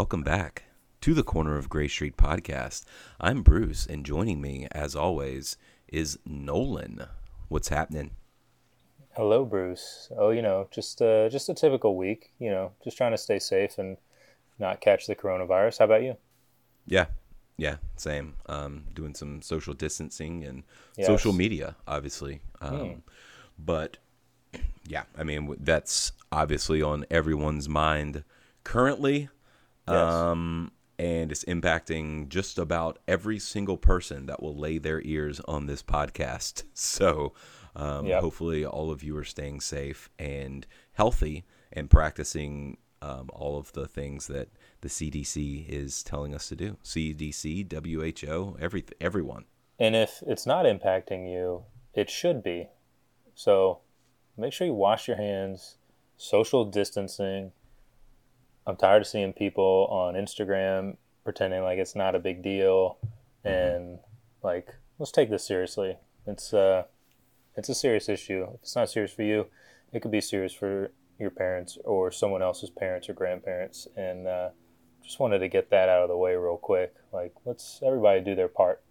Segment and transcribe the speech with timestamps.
[0.00, 0.62] Welcome back
[1.02, 2.86] to the Corner of Gray Street podcast.
[3.20, 5.58] I'm Bruce, and joining me, as always,
[5.88, 7.04] is Nolan.
[7.48, 8.12] What's happening?
[9.10, 10.10] Hello, Bruce.
[10.16, 12.30] Oh, you know, just uh, just a typical week.
[12.38, 13.98] You know, just trying to stay safe and
[14.58, 15.80] not catch the coronavirus.
[15.80, 16.16] How about you?
[16.86, 17.04] Yeah,
[17.58, 18.36] yeah, same.
[18.46, 20.62] Um, doing some social distancing and
[20.96, 21.08] Yes.
[21.08, 22.40] social media, obviously.
[22.62, 22.92] Um, Hmm.
[23.58, 23.98] But
[24.88, 28.24] yeah, I mean that's obviously on everyone's mind
[28.64, 29.28] currently,
[29.90, 30.12] Yes.
[30.12, 35.66] um, and it's impacting just about every single person that will lay their ears on
[35.66, 36.64] this podcast.
[36.74, 37.32] So
[37.76, 38.20] um, Yep.
[38.20, 43.86] hopefully, all of you are staying safe and healthy and practicing um, all of the
[43.86, 44.48] things that
[44.82, 46.76] the CDC is telling us to do.
[46.84, 49.44] CDC, WHO, every everyone.
[49.78, 52.68] And if it's not impacting you, it should be.
[53.34, 53.80] So
[54.36, 55.76] make sure you wash your hands,
[56.16, 57.52] social distancing.
[58.66, 62.98] I'm tired of seeing people on Instagram pretending like it's not a big deal
[63.44, 63.98] and
[64.42, 65.98] like let's take this seriously.
[66.26, 66.84] It's uh
[67.56, 68.46] it's a serious issue.
[68.54, 69.46] If it's not serious for you,
[69.92, 74.50] it could be serious for your parents or someone else's parents or grandparents and uh
[75.02, 76.94] just wanted to get that out of the way real quick.
[77.12, 78.82] Like let's everybody do their part.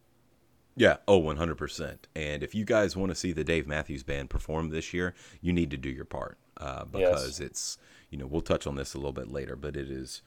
[0.75, 1.97] Yeah, oh, 100%.
[2.16, 5.52] And if you guys want to see the Dave Matthews Band perform this year, you
[5.52, 7.78] need to do your part uh, because it's,
[8.09, 10.21] you know, we'll touch on this a little bit later, but it is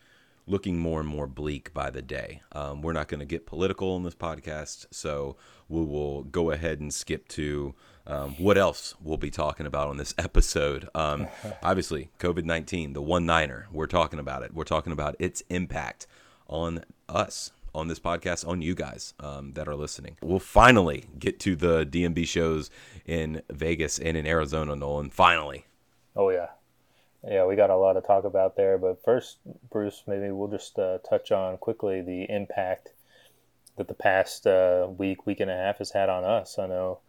[0.46, 2.42] looking more and more bleak by the day.
[2.52, 5.36] Um, we're not going to get political in this podcast, so
[5.68, 7.74] we will go ahead and skip to
[8.06, 10.88] um, what else we'll be talking about on this episode.
[10.94, 11.28] Um,
[11.62, 14.54] obviously, COVID 19, the one niner, we're talking about it.
[14.54, 16.06] We're talking about its impact
[16.48, 20.16] on us on this podcast on you guys um, that are listening.
[20.20, 22.70] We'll finally get to the DMB shows
[23.06, 25.08] in Vegas and in Arizona, Nolan.
[25.10, 25.64] Finally.
[26.14, 26.48] Oh yeah,
[27.26, 27.44] yeah.
[27.46, 29.38] We got a lot to talk about there, but first,
[29.70, 32.90] Bruce, maybe we'll just uh, touch on quickly the impact
[33.76, 36.58] that the past uh, week, week and a half has had on us.
[36.58, 37.00] I know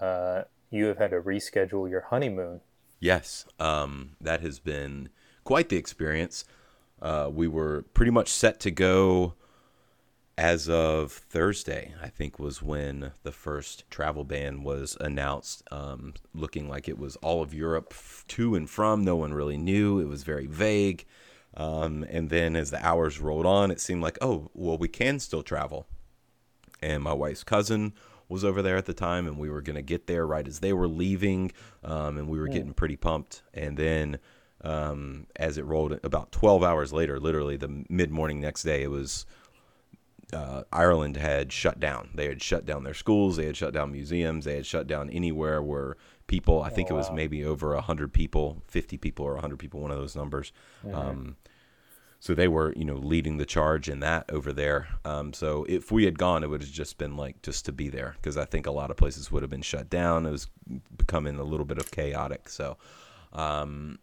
[0.00, 2.60] uh, you have had to reschedule your honeymoon.
[3.00, 5.08] Yes, um, that has been
[5.44, 6.44] quite the experience.
[7.00, 9.34] Uh, we were pretty much set to go
[10.36, 15.62] as of Thursday, I think, was when the first travel ban was announced.
[15.70, 17.94] Um, looking like it was all of Europe
[18.28, 19.04] to and from.
[19.04, 20.00] No one really knew.
[20.00, 21.06] It was very vague.
[21.56, 25.20] Um, and then as the hours rolled on, it seemed like, oh, well, we can
[25.20, 25.86] still travel.
[26.82, 27.92] And my wife's cousin
[28.28, 30.58] was over there at the time, and we were going to get there right as
[30.58, 31.52] they were leaving.
[31.84, 33.42] Um, and we were getting pretty pumped.
[33.52, 34.18] And then
[34.62, 38.90] um, as it rolled, about 12 hours later, literally the mid morning next day, it
[38.90, 39.26] was
[40.34, 42.10] uh, Ireland had shut down.
[42.14, 43.36] They had shut down their schools.
[43.36, 44.44] They had shut down museums.
[44.44, 45.96] They had shut down anywhere where
[46.26, 46.62] people.
[46.62, 47.14] I think it was wow.
[47.14, 49.80] maybe over hundred people, fifty people, or hundred people.
[49.80, 50.52] One of those numbers.
[50.92, 51.36] Um,
[52.24, 54.88] so they were, you know, leading the charge in that over there.
[55.04, 57.90] Um, so if we had gone, it would have just been like just to be
[57.90, 60.24] there because I think a lot of places would have been shut down.
[60.24, 60.48] It was
[60.96, 62.48] becoming a little bit of chaotic.
[62.48, 62.78] So
[63.34, 63.98] um,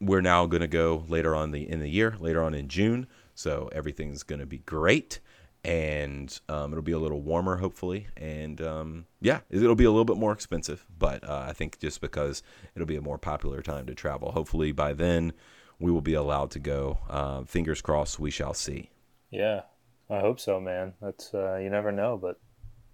[0.00, 3.08] we're now going to go later on the in the year, later on in June.
[3.34, 5.18] So everything's going to be great,
[5.64, 8.08] and um, it'll be a little warmer, hopefully.
[8.16, 12.00] And um, yeah, it'll be a little bit more expensive, but uh, I think just
[12.00, 12.42] because
[12.74, 14.32] it'll be a more popular time to travel.
[14.32, 15.32] Hopefully by then
[15.80, 16.98] we will be allowed to go.
[17.08, 18.90] Uh, fingers crossed, we shall see.
[19.30, 19.62] Yeah,
[20.10, 20.94] I hope so, man.
[21.00, 22.38] That's uh, you never know, but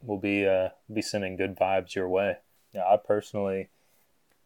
[0.02, 2.36] we'll be uh, be sending good vibes your way.
[2.72, 3.68] Yeah, I personally,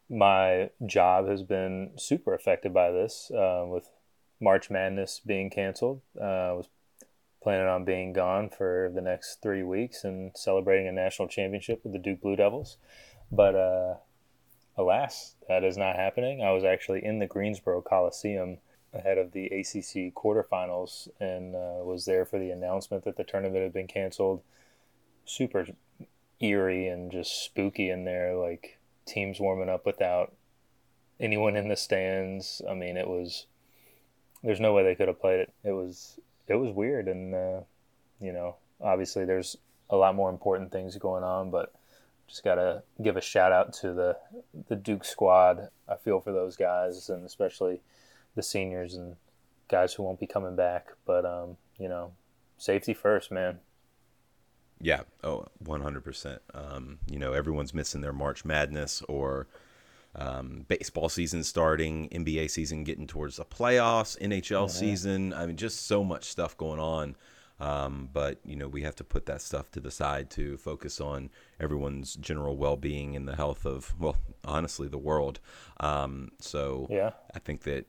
[0.09, 3.91] my job has been super affected by this uh, with
[4.41, 6.01] March Madness being canceled.
[6.17, 6.69] Uh, was
[7.45, 11.93] planning on being gone for the next three weeks and celebrating a national championship with
[11.93, 12.79] the Duke Blue Devils,
[13.31, 13.95] but uh,
[14.79, 16.43] alas, that is not happening.
[16.43, 18.59] I was actually in the Greensboro Coliseum
[18.95, 23.63] ahead of the ACC quarterfinals and uh, was there for the announcement that the tournament
[23.63, 24.43] had been canceled.
[25.27, 25.67] Super
[26.41, 30.33] eerie and just spooky in there, like teams warming up without
[31.21, 32.63] anyone in the stands.
[32.69, 33.47] I mean, it was
[34.43, 35.53] there's no way they could have played it.
[35.63, 36.19] It was
[36.49, 37.61] it was weird, and uh,
[38.21, 39.57] you know, obviously there's
[39.91, 41.73] a lot more important things going on, but
[42.27, 44.17] just gotta give a shout out to the
[44.69, 45.69] the Duke squad.
[45.89, 47.81] I feel for those guys, and especially
[48.35, 49.17] the seniors and
[49.69, 50.89] guys who won't be coming back.
[51.05, 52.13] But um, you know,
[52.57, 53.61] safety first, man.
[54.81, 56.39] Yeah, oh, 100%.
[56.53, 59.47] Um, you know, everyone's missing their March Madness or
[60.17, 65.33] um, baseball season starting, NBA season getting towards the playoffs, NHL season.
[65.33, 67.17] I mean, just so much stuff going on.
[67.61, 71.01] Um, but, you know, we have to put that stuff to the side to focus
[71.01, 71.31] on
[71.61, 75.41] everyone's general well being and the health of, well, honestly, the world.
[75.81, 77.13] Um, so Yeah.
[77.35, 77.87] I think that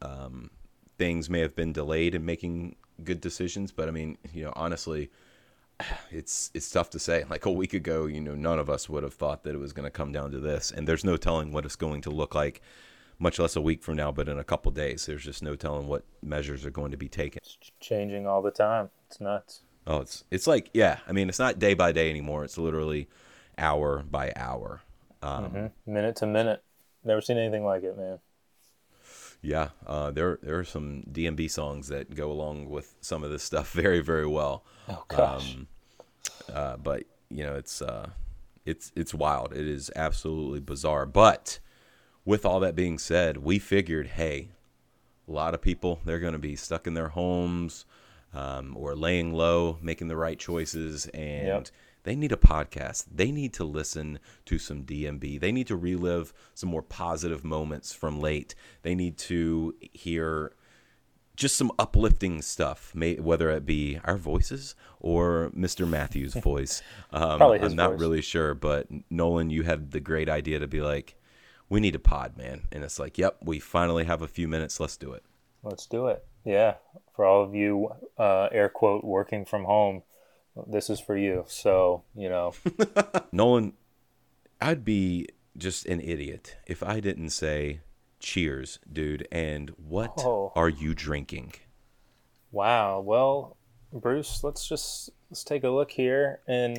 [0.00, 0.50] um,
[0.98, 5.10] things may have been delayed in making good decisions, but I mean, you know, honestly,
[6.10, 7.24] it's it's tough to say.
[7.28, 9.72] Like a week ago, you know, none of us would have thought that it was
[9.72, 12.34] going to come down to this, and there's no telling what it's going to look
[12.34, 12.62] like,
[13.18, 14.12] much less a week from now.
[14.12, 17.08] But in a couple days, there's just no telling what measures are going to be
[17.08, 17.40] taken.
[17.42, 18.90] It's changing all the time.
[19.08, 19.62] It's nuts.
[19.86, 20.98] Oh, it's it's like yeah.
[21.08, 22.44] I mean, it's not day by day anymore.
[22.44, 23.08] It's literally
[23.58, 24.82] hour by hour,
[25.22, 25.92] um, mm-hmm.
[25.92, 26.62] minute to minute.
[27.04, 28.20] Never seen anything like it, man.
[29.42, 33.42] Yeah, uh, there there are some DMB songs that go along with some of this
[33.42, 34.64] stuff very very well.
[34.88, 35.54] Oh gosh.
[35.54, 35.66] Um,
[36.52, 38.10] uh, but you know it's uh,
[38.64, 39.52] it's it's wild.
[39.52, 41.06] It is absolutely bizarre.
[41.06, 41.58] But
[42.24, 44.50] with all that being said, we figured, hey,
[45.26, 47.84] a lot of people they're going to be stuck in their homes
[48.34, 51.68] um, or laying low, making the right choices, and yep.
[52.04, 53.06] They need a podcast.
[53.14, 55.40] They need to listen to some DMB.
[55.40, 58.54] They need to relive some more positive moments from late.
[58.82, 60.52] They need to hear
[61.36, 65.88] just some uplifting stuff, may, whether it be our voices or Mr.
[65.88, 66.82] Matthews' voice.
[67.12, 68.00] Um, Probably his I'm not voice.
[68.00, 71.16] really sure, but Nolan, you had the great idea to be like,
[71.68, 72.62] we need a pod, man.
[72.70, 74.78] And it's like, yep, we finally have a few minutes.
[74.78, 75.22] Let's do it.
[75.62, 76.24] Let's do it.
[76.44, 76.74] Yeah.
[77.14, 80.02] For all of you, uh, air quote, working from home,
[80.66, 81.44] this is for you.
[81.48, 82.54] So, you know.
[83.32, 83.72] Nolan,
[84.60, 87.80] I'd be just an idiot if I didn't say
[88.20, 89.26] cheers, dude.
[89.32, 90.52] And what Oh.
[90.54, 91.54] are you drinking?
[92.50, 93.00] Wow.
[93.00, 93.56] Well,
[93.92, 96.78] Bruce, let's just let's take a look here and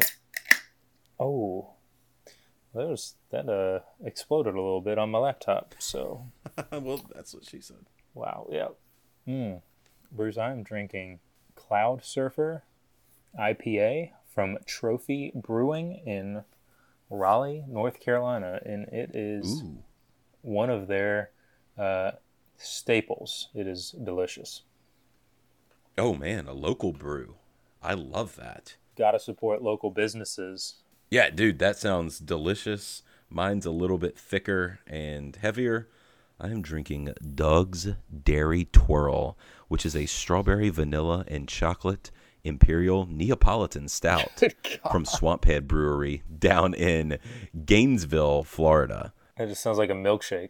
[1.20, 1.70] oh,
[2.74, 5.76] there's that uh exploded a little bit on my laptop.
[5.80, 6.26] So
[6.72, 7.86] well, that's what she said.
[8.14, 8.68] wow, yeah.
[9.26, 9.56] Hmm.
[10.12, 11.20] Bruce, I'm drinking
[11.56, 12.64] Cloud Surfer
[13.40, 16.44] IPA from Trophy Brewing in
[17.10, 19.78] Raleigh, North Carolina, and it is Ooh.
[20.42, 21.32] one of their
[21.78, 22.12] uh,
[22.58, 23.50] staples.
[23.54, 24.64] It is delicious.
[25.98, 27.36] Oh man, a local brew.
[27.82, 28.76] I love that.
[28.98, 30.76] Got to support local businesses.
[31.10, 33.04] Yeah, dude, that sounds delicious.
[33.30, 35.90] Mine's a little bit thicker and heavier.
[36.40, 37.90] I am drinking Doug's
[38.24, 39.38] Dairy Twirl,
[39.68, 42.12] which is a strawberry, vanilla, and chocolate
[42.44, 44.30] imperial Neapolitan stout
[44.92, 47.18] from Swamphead Brewery down in
[47.66, 49.14] Gainesville, Florida.
[49.38, 50.50] It just sounds like a milkshake.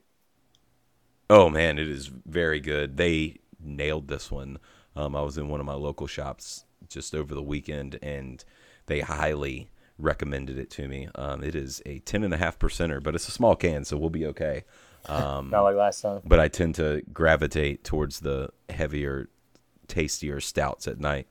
[1.29, 2.97] Oh man, it is very good.
[2.97, 4.59] They nailed this one.
[4.95, 8.43] Um, I was in one of my local shops just over the weekend, and
[8.87, 11.07] they highly recommended it to me.
[11.15, 13.97] Um, it is a ten and a half percenter, but it's a small can, so
[13.97, 14.65] we'll be okay.
[15.05, 16.21] Um, Not like last time.
[16.25, 19.29] but I tend to gravitate towards the heavier,
[19.87, 21.27] tastier stouts at night.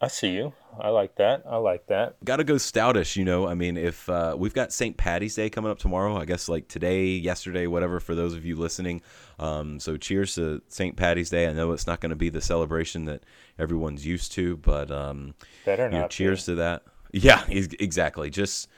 [0.00, 0.52] I see you.
[0.78, 1.42] I like that.
[1.48, 2.22] I like that.
[2.22, 3.48] Got to go stoutish, you know.
[3.48, 4.96] I mean, if uh, we've got St.
[4.96, 8.56] Patty's Day coming up tomorrow, I guess like today, yesterday, whatever, for those of you
[8.56, 9.00] listening.
[9.38, 10.96] Um, so cheers to St.
[10.96, 11.48] Patty's Day.
[11.48, 13.24] I know it's not going to be the celebration that
[13.58, 15.34] everyone's used to, but um,
[15.64, 16.10] Better you know, not.
[16.10, 16.82] cheers to that.
[17.12, 18.28] Yeah, exactly.
[18.28, 18.68] Just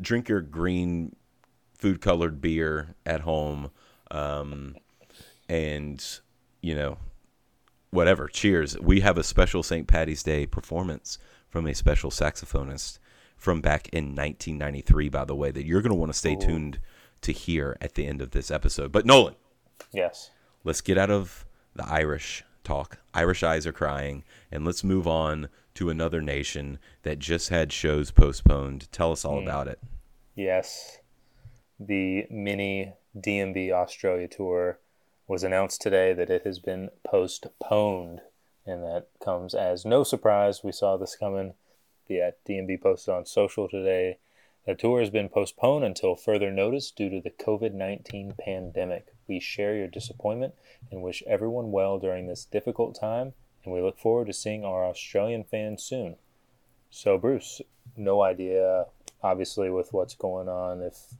[0.00, 1.14] drink your green
[1.76, 3.70] food colored beer at home,
[4.10, 4.76] um,
[5.50, 6.02] and
[6.62, 6.96] you know,
[7.94, 8.28] whatever.
[8.28, 8.78] Cheers.
[8.80, 9.86] We have a special St.
[9.86, 12.98] Patty's Day performance from a special saxophonist
[13.36, 15.08] from back in 1993.
[15.08, 16.40] By the way, that you're going to want to stay Ooh.
[16.40, 16.80] tuned
[17.22, 18.92] to hear at the end of this episode.
[18.92, 19.36] But Nolan,
[19.92, 20.30] Yes.
[20.64, 22.98] let's get out of the Irish talk.
[23.14, 28.10] Irish eyes are crying, and let's move on to another nation that just had shows
[28.10, 28.90] postponed.
[28.92, 29.44] Tell us all mm.
[29.44, 29.78] about it.
[30.34, 30.98] Yes.
[31.78, 34.78] The mini DMB Australia tour
[35.26, 38.20] was announced today that it has been postponed.
[38.66, 40.64] And that comes as no surprise.
[40.64, 41.54] We saw this coming.
[42.08, 44.18] Yeah, uh, DMB posted on social today.
[44.66, 49.08] The tour has been postponed until further notice due to the COVID 19 pandemic.
[49.26, 50.54] We share your disappointment
[50.90, 54.84] and wish everyone well during this difficult time, and we look forward to seeing our
[54.84, 56.16] Australian fans soon.
[56.90, 57.60] So, Bruce,
[57.96, 58.86] no idea,
[59.22, 61.14] obviously, with what's going on, if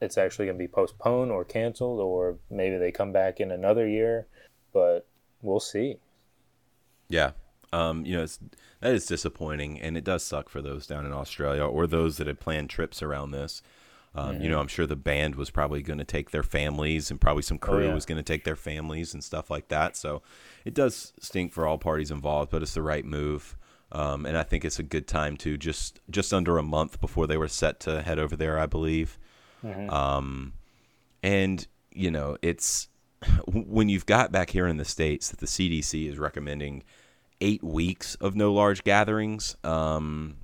[0.00, 3.88] it's actually going to be postponed or canceled, or maybe they come back in another
[3.88, 4.26] year,
[4.72, 5.06] but
[5.42, 5.98] we'll see.
[7.08, 7.32] Yeah.
[7.72, 8.38] Um, you know, it's,
[8.80, 12.26] that is disappointing, and it does suck for those down in Australia or those that
[12.26, 13.62] had planned trips around this.
[14.14, 17.20] Um, You know, I'm sure the band was probably going to take their families, and
[17.20, 17.94] probably some crew yeah.
[17.94, 19.96] was going to take their families and stuff like that.
[19.96, 20.22] So
[20.64, 23.56] it does stink for all parties involved, but it's the right move.
[23.90, 27.26] Um, and I think it's a good time to just just under a month before
[27.26, 29.18] they were set to head over there, I believe.
[29.88, 30.52] Um,
[31.22, 32.88] and you know, it's
[33.46, 36.82] when you've got back here in the states that the CDC is recommending
[37.40, 39.56] eight weeks of no large gatherings.
[39.64, 40.36] Um,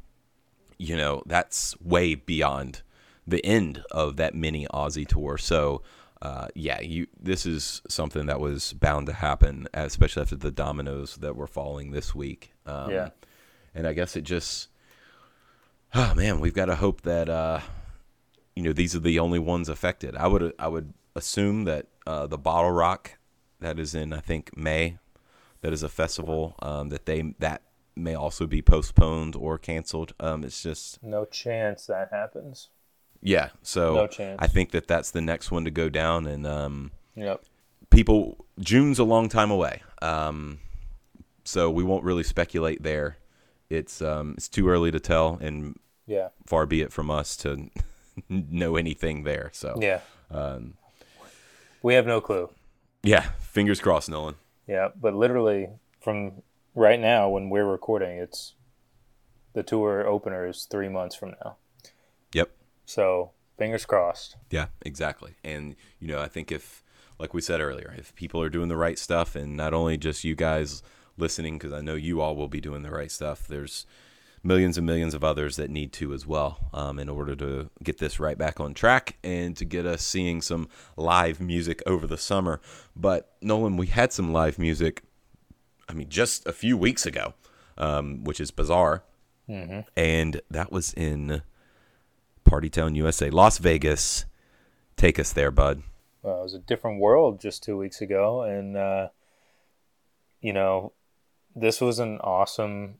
[0.78, 2.82] you know, that's way beyond
[3.26, 5.36] the end of that mini Aussie tour.
[5.38, 5.82] So,
[6.22, 11.16] uh, yeah, you this is something that was bound to happen, especially after the dominoes
[11.16, 12.52] that were falling this week.
[12.66, 13.10] Um, Yeah.
[13.74, 14.68] and I guess it just,
[15.94, 17.60] oh man, we've got to hope that uh,
[18.60, 20.14] you know these are the only ones affected.
[20.16, 23.16] I would I would assume that uh, the Bottle Rock
[23.58, 24.98] that is in I think May,
[25.62, 27.62] that is a festival um, that they that
[27.96, 30.12] may also be postponed or canceled.
[30.20, 32.68] Um, it's just No chance that happens.
[33.22, 33.48] yeah.
[33.62, 34.36] So No chance.
[34.38, 37.42] I think that that's the next one to go down, and um, Yep.
[37.88, 39.80] people June's a long time away.
[40.02, 40.58] Um,
[41.44, 43.16] so we won't really speculate there.
[43.70, 46.28] It's um, it's too early to tell, and Yeah.
[46.46, 47.70] far be it from us to
[48.28, 49.50] know anything there.
[49.52, 50.00] So Yeah.
[50.30, 50.74] um,
[51.82, 52.50] We have no clue.
[53.02, 54.34] yeah, fingers crossed, Nolan.
[54.66, 55.68] Yeah, but literally
[56.00, 56.42] from
[56.74, 58.54] right now when we're recording, it's
[59.52, 61.56] the tour opener is three months from now.
[62.32, 62.50] Yep.
[62.86, 64.36] So fingers crossed.
[64.50, 65.34] Yeah, exactly.
[65.42, 66.82] And you know, I think if,
[67.18, 70.22] like we said earlier, if people are doing the right stuff, and not only just
[70.24, 70.82] you guys
[71.16, 73.46] listening, because I know you all will be doing the right stuff.
[73.48, 73.86] There's
[74.42, 77.98] millions and millions of others that need to as well, um, in order to get
[77.98, 82.16] this right back on track and to get us seeing some live music over the
[82.16, 82.60] summer.
[82.96, 85.02] But Nolan, we had some live music.
[85.88, 87.34] I mean, just a few weeks ago,
[87.76, 89.02] um, which is bizarre,
[89.96, 91.42] and that was in
[92.44, 94.24] Party Town, USA, Las Vegas.
[94.96, 95.82] Take us there, bud.
[96.22, 99.08] Well, it was a different world just two weeks ago, and uh,
[100.40, 100.92] you know,
[101.54, 102.96] this was an awesome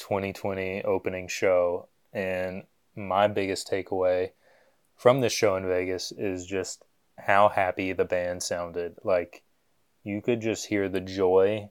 [0.00, 1.88] 2020 opening show.
[2.12, 2.64] And
[2.96, 4.30] my biggest takeaway
[4.96, 6.84] from this show in Vegas is just
[7.16, 8.96] how happy the band sounded.
[9.04, 9.42] Like
[10.02, 11.70] you could just hear the joy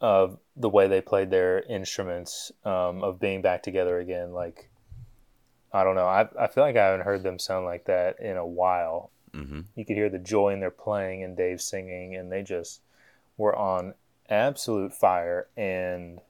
[0.00, 4.32] of the way they played their instruments, um, of being back together again.
[4.32, 4.68] Like
[5.72, 8.36] I don't know, I I feel like I haven't heard them sound like that in
[8.36, 12.30] a while hmm you could hear the joy in their playing and Dave singing, and
[12.30, 12.82] they just
[13.36, 13.94] were on
[14.28, 16.20] absolute fire and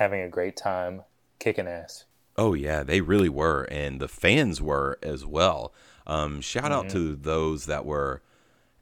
[0.00, 1.02] having a great time,
[1.38, 2.06] kicking ass.
[2.36, 5.74] Oh yeah, they really were, and the fans were as well.
[6.06, 8.22] Um, shout out to those that were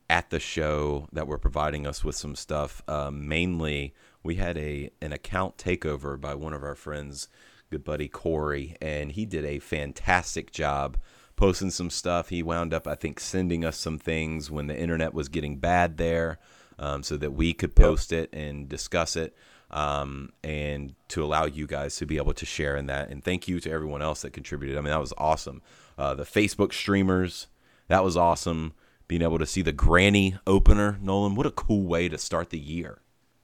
[0.09, 2.83] at the show that were providing us with some stuff.
[2.87, 7.29] Um, mainly, we had a an account takeover by one of our friends,
[7.69, 10.97] good buddy Corey, and he did a fantastic job
[11.35, 12.29] posting some stuff.
[12.29, 15.97] He wound up, I think, sending us some things when the internet was getting bad
[15.97, 16.39] there,
[16.79, 19.35] um, so that we could post it and discuss it,
[19.71, 23.11] um, and to allow you guys to be able to share in that.
[23.11, 24.77] And thank you to everyone else that contributed.
[24.77, 25.63] I mean, that was awesome.
[25.97, 27.49] Uh, the Facebook streamers,
[27.89, 28.75] that was awesome.
[29.09, 32.59] Being able to see the Granny opener, Nolan, what a cool way to start the
[32.59, 33.01] year.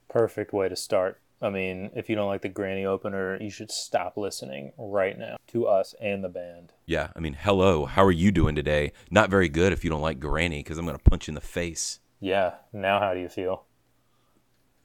[0.07, 1.19] Perfect way to start.
[1.41, 5.35] I mean, if you don't like the Granny opener, you should stop listening right now
[5.47, 6.71] to us and the band.
[6.85, 8.93] Yeah, I mean, hello, how are you doing today?
[9.11, 11.35] Not very good if you don't like Granny, because I'm going to punch you in
[11.35, 11.99] the face.
[12.19, 13.65] Yeah, now how do you feel?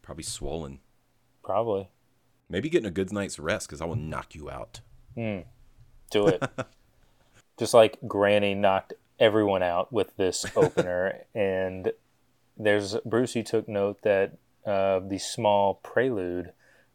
[0.02, 0.80] Probably swollen.
[1.50, 1.88] Probably.
[2.48, 4.82] Maybe getting a good night's rest, because I will knock you out.
[5.16, 6.40] Do it.
[7.58, 11.90] Just like Granny knocked everyone out with this opener, and
[12.56, 16.52] there's Brucey took note that uh, the small prelude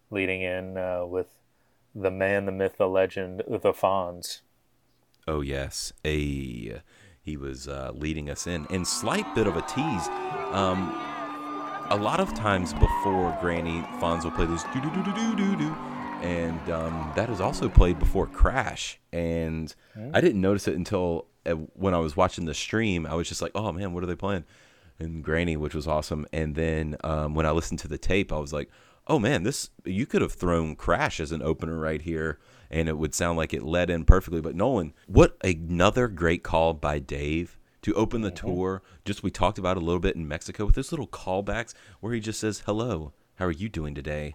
[0.10, 1.28] leading in uh, with
[1.94, 4.40] the man, the myth, the legend, the Fonz.
[5.28, 6.82] Oh yes, a
[7.22, 10.08] he was uh, leading us in, and slight bit of a tease.
[10.54, 11.15] Um,
[11.90, 15.36] a lot of times before Granny, Fonz will play this do do do do do
[15.36, 15.76] do do,
[16.22, 19.00] and um, that is also played before Crash.
[19.14, 19.74] And
[20.14, 23.06] I didn't notice it until uh, when I was watching the stream.
[23.06, 24.46] I was just like, oh man, what are they playing?
[25.00, 26.26] And Granny, which was awesome.
[26.32, 28.70] And then um, when I listened to the tape, I was like,
[29.08, 32.40] oh man, this you could have thrown Crash as an opener right here,
[32.72, 34.42] and it would sound like it led in perfectly.
[34.42, 38.48] But Nolan, what another great call by Dave to open the mm-hmm.
[38.48, 38.82] tour.
[39.06, 42.20] Just we talked about a little bit in Mexico with those little callbacks where he
[42.20, 44.34] just says, "Hello, how are you doing today?"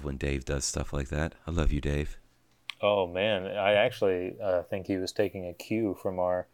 [0.00, 1.34] Love when Dave does stuff like that.
[1.46, 2.18] I love you, Dave.
[2.80, 6.46] Oh man, I actually uh, think he was taking a cue from our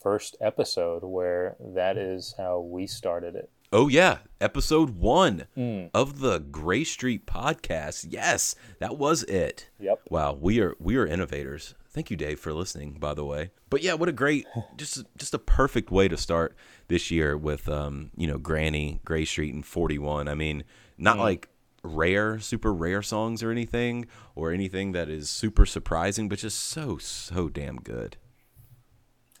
[0.00, 3.50] first episode where that is how we started it.
[3.72, 5.46] Oh yeah, episode one
[5.92, 8.06] of the Gray Street podcast.
[8.08, 9.68] Yes, that was it.
[9.80, 10.02] Yep.
[10.08, 11.74] Wow, we are we are innovators.
[11.90, 12.98] Thank you, Dave, for listening.
[13.00, 16.54] By the way, but yeah, what a great, just just a perfect way to start
[16.86, 20.28] this year with um you know Granny, Gray Street, and Forty One.
[20.28, 20.62] I mean,
[20.96, 21.48] not like
[21.82, 26.98] rare, super rare songs or anything, or anything that is super surprising, but just so
[26.98, 28.16] so damn good.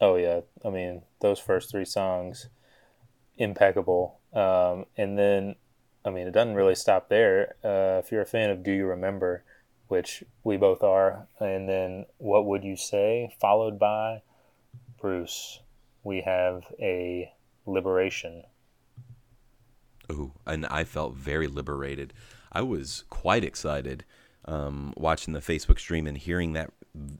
[0.00, 2.48] Oh yeah, I mean those first three songs,
[3.36, 4.20] impeccable.
[4.32, 5.56] Um, and then,
[6.04, 7.56] I mean, it doesn't really stop there.
[7.62, 9.44] Uh, if you're a fan of Do You Remember,
[9.88, 14.22] which we both are, and then What Would You Say, followed by
[15.00, 15.60] Bruce,
[16.02, 17.32] we have a
[17.66, 18.42] Liberation.
[20.12, 22.12] Ooh, and I felt very liberated.
[22.52, 24.04] I was quite excited
[24.44, 26.70] um, watching the Facebook stream and hearing that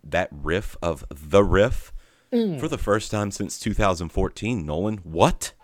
[0.05, 1.95] that riff of the riff
[2.31, 2.61] mm.
[2.61, 4.67] for the first time since 2014.
[4.67, 5.55] Nolan, what?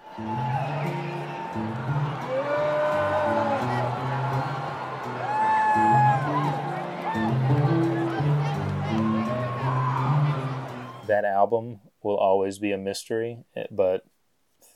[11.07, 14.07] That album will always be a mystery, eh, but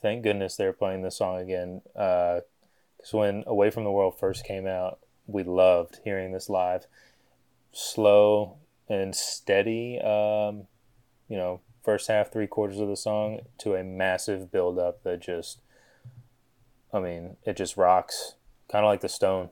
[0.03, 1.81] thank goodness they're playing this song again.
[1.95, 2.43] Because
[3.13, 6.85] uh, when Away from the World first came out, we loved hearing this live.
[7.71, 8.57] Slow
[8.87, 10.67] and steady, um,
[11.27, 15.21] you know, first half, three quarters of the song to a massive build up that
[15.21, 15.61] just,
[16.93, 18.35] I mean, it just rocks.
[18.69, 19.49] Kind of like the Stone.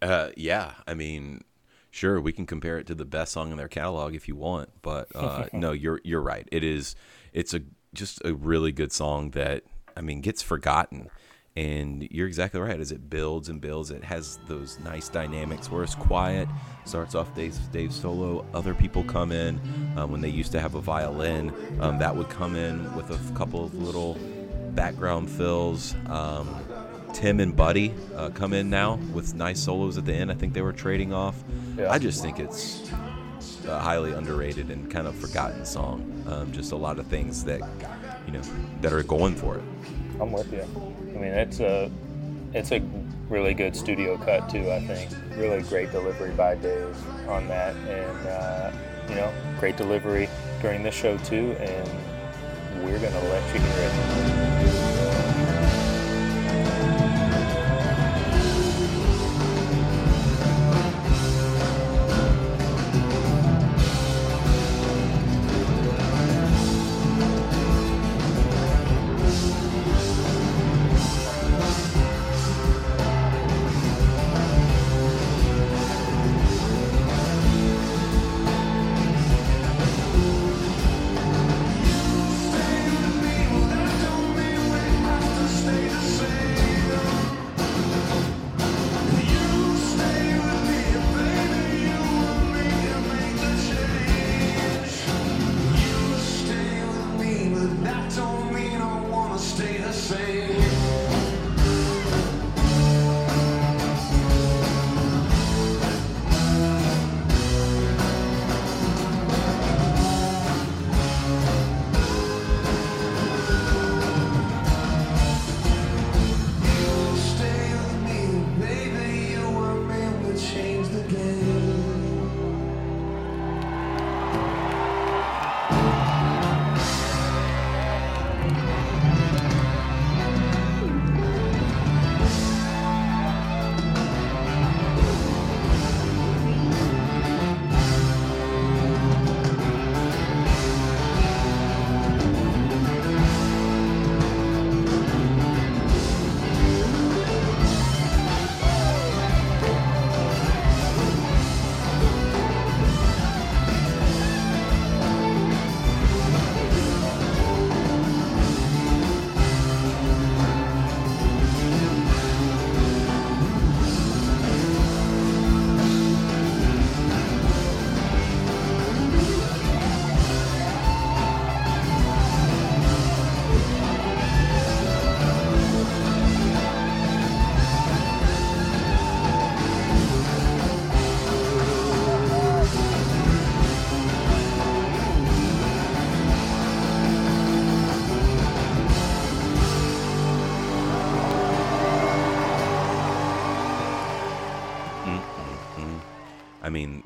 [0.00, 1.42] Uh, yeah, I mean,
[1.90, 4.70] sure, we can compare it to the best song in their catalog if you want,
[4.80, 6.46] but uh, no, you're you're right.
[6.52, 6.94] It is,
[7.32, 7.62] it's a
[7.94, 9.64] just a really good song that
[9.96, 11.08] I mean gets forgotten.
[11.54, 12.80] And you're exactly right.
[12.80, 16.48] As it builds and builds, it has those nice dynamics where it's quiet.
[16.86, 18.46] Starts off Dave's, Dave's solo.
[18.54, 19.60] Other people come in.
[19.96, 23.34] Um, when they used to have a violin, um, that would come in with a
[23.34, 24.16] couple of little
[24.70, 25.94] background fills.
[26.06, 26.48] Um,
[27.12, 30.32] Tim and Buddy uh, come in now with nice solos at the end.
[30.32, 31.44] I think they were trading off.
[31.76, 31.92] Yeah.
[31.92, 32.90] I just think it's
[33.66, 36.24] a highly underrated and kind of forgotten song.
[36.26, 37.60] Um, just a lot of things that
[38.26, 38.42] you know
[38.80, 39.64] that are going for it.
[40.20, 40.62] I'm with you.
[40.62, 41.90] I mean, it's a
[42.54, 42.80] it's a
[43.28, 44.70] really good studio cut too.
[44.70, 46.96] I think really great delivery by Dave
[47.28, 48.72] on that, and uh,
[49.08, 50.28] you know, great delivery
[50.60, 51.52] during this show too.
[51.58, 54.81] And we're gonna let you hear it.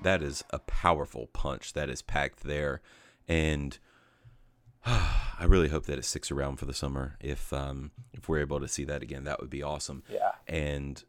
[0.07, 2.81] That is a powerful punch that is packed there,
[3.27, 3.77] and
[4.87, 7.16] I really hope that it sticks around for the summer.
[7.21, 10.05] If um, if we're able to see that again, that would be awesome.
[10.09, 10.31] Yeah.
[10.47, 11.03] And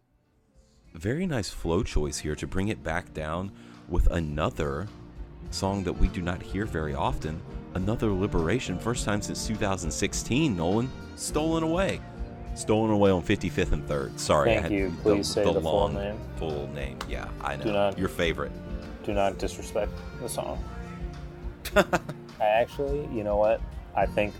[0.95, 3.51] very nice flow choice here to bring it back down
[3.87, 4.87] with another
[5.51, 7.39] song that we do not hear very often.
[7.75, 10.57] Another liberation, first time since 2016.
[10.57, 12.01] Nolan, stolen away.
[12.55, 14.17] Stolen Away on 55th and 3rd.
[14.17, 14.91] Sorry, Thank I had you.
[15.03, 16.17] Please say the full name.
[16.37, 16.97] Full name.
[17.07, 17.93] Yeah, I know.
[17.95, 18.51] Your favorite.
[19.07, 20.61] Do not disrespect the song.
[21.77, 21.89] I
[22.41, 23.61] actually, you know what?
[23.95, 24.33] I think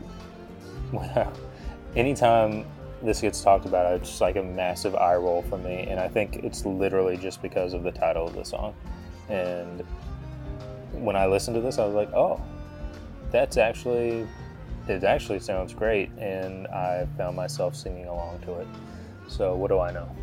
[1.96, 2.66] anytime
[3.02, 6.10] this gets talked about, it's just like a massive eye roll for me, and I
[6.10, 8.76] think it's literally just because of the title of the song.
[9.30, 9.86] And
[10.92, 12.44] when I listened to this, I was like, oh,
[13.32, 14.28] that's actually,
[14.90, 18.68] it actually sounds great, and I found myself singing along to it.
[19.30, 20.14] So what do I know?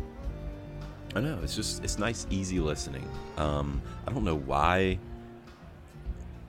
[1.15, 3.07] I know it's just it's nice, easy listening.
[3.37, 4.99] Um, I don't know why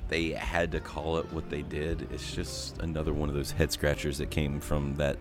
[0.08, 2.08] they had to call it what they did.
[2.12, 5.18] It's just another one of those head scratchers that came from that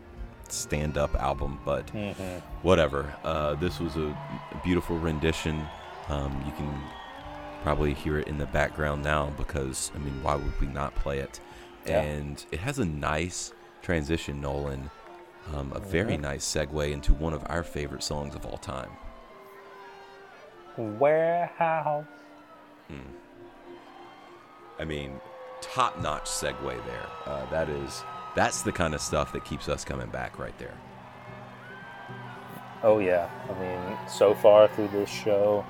[0.50, 1.60] stand-up album.
[1.66, 2.40] But Mm-hmm.
[2.64, 3.14] whatever.
[3.24, 4.16] Uh, this was a
[4.64, 5.62] beautiful rendition.
[6.10, 6.72] Um, you can
[7.64, 11.20] probably hear it in the background now because I mean, why would we not play
[11.20, 11.40] it?
[11.88, 12.02] Yeah.
[12.02, 13.54] And it has a nice
[13.84, 14.90] transition, Nolan.
[15.54, 16.22] Um, a very Mhm.
[16.22, 18.90] nice segue into one of our favorite songs of all time.
[20.78, 22.06] Warehouse.
[24.78, 25.20] I mean,
[25.62, 27.08] top notch segue there.
[27.26, 28.04] Uh, that is,
[28.36, 30.74] that's the kind of stuff that keeps us coming back right there.
[32.84, 35.66] Oh yeah, I mean, so far through this show,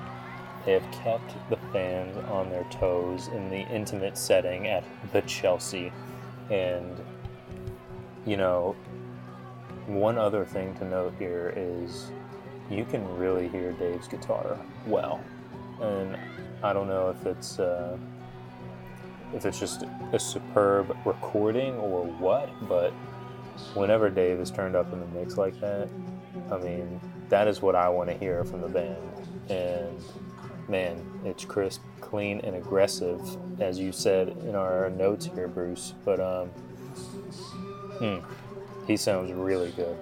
[0.64, 5.92] they have kept the fans on their toes in the intimate setting at the Chelsea,
[6.50, 7.00] and
[8.26, 8.74] you know,
[9.86, 12.10] one other thing to note here is
[12.70, 15.20] you can really hear Dave's guitar well,
[15.80, 16.16] and
[16.62, 17.96] I don't know if it's uh,
[19.34, 22.92] if it's just a superb recording or what, but
[23.74, 25.88] whenever Dave is turned up in the mix like that,
[26.50, 28.96] I mean, that is what I want to hear from the band.
[29.48, 30.02] And
[30.68, 33.20] man, it's crisp, clean, and aggressive,
[33.60, 35.94] as you said in our notes here, Bruce.
[36.04, 36.48] But um,
[37.98, 38.18] hmm,
[38.86, 39.96] he sounds really good.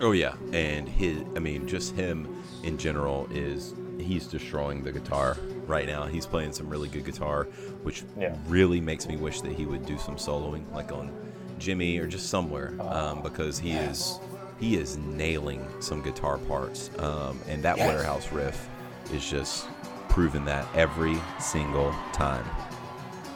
[0.00, 2.26] Oh yeah, and his, I mean, just him
[2.62, 5.36] in general is he's destroying the guitar
[5.66, 6.06] right now.
[6.06, 7.48] He's playing some really good guitar,
[7.82, 8.34] which Yeah.
[8.48, 11.12] really makes me wish that he would do some soloing, like on
[11.58, 14.18] Jimmy or just somewhere, um, because he is
[14.58, 17.86] he is nailing some guitar parts, um, and that Yes.
[17.88, 18.68] warehouse riff
[19.12, 19.68] is just
[20.08, 22.44] proving that every single time.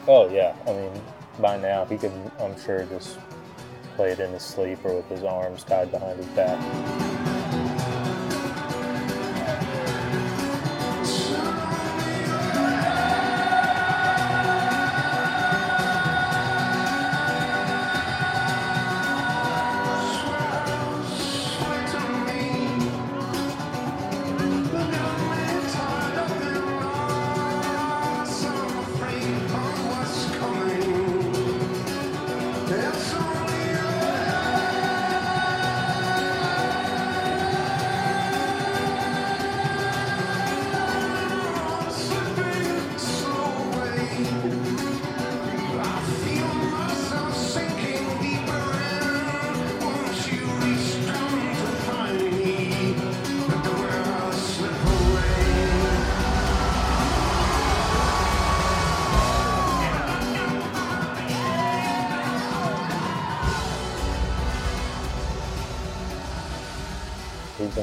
[0.07, 1.01] Oh yeah, I mean,
[1.39, 3.17] by now he could, I'm sure, just
[3.95, 7.24] play it in his sleep or with his arms tied behind his back.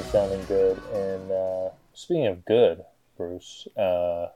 [0.01, 0.81] Sounding good.
[0.93, 2.85] And uh, speaking of good,
[3.17, 4.29] Bruce, uh,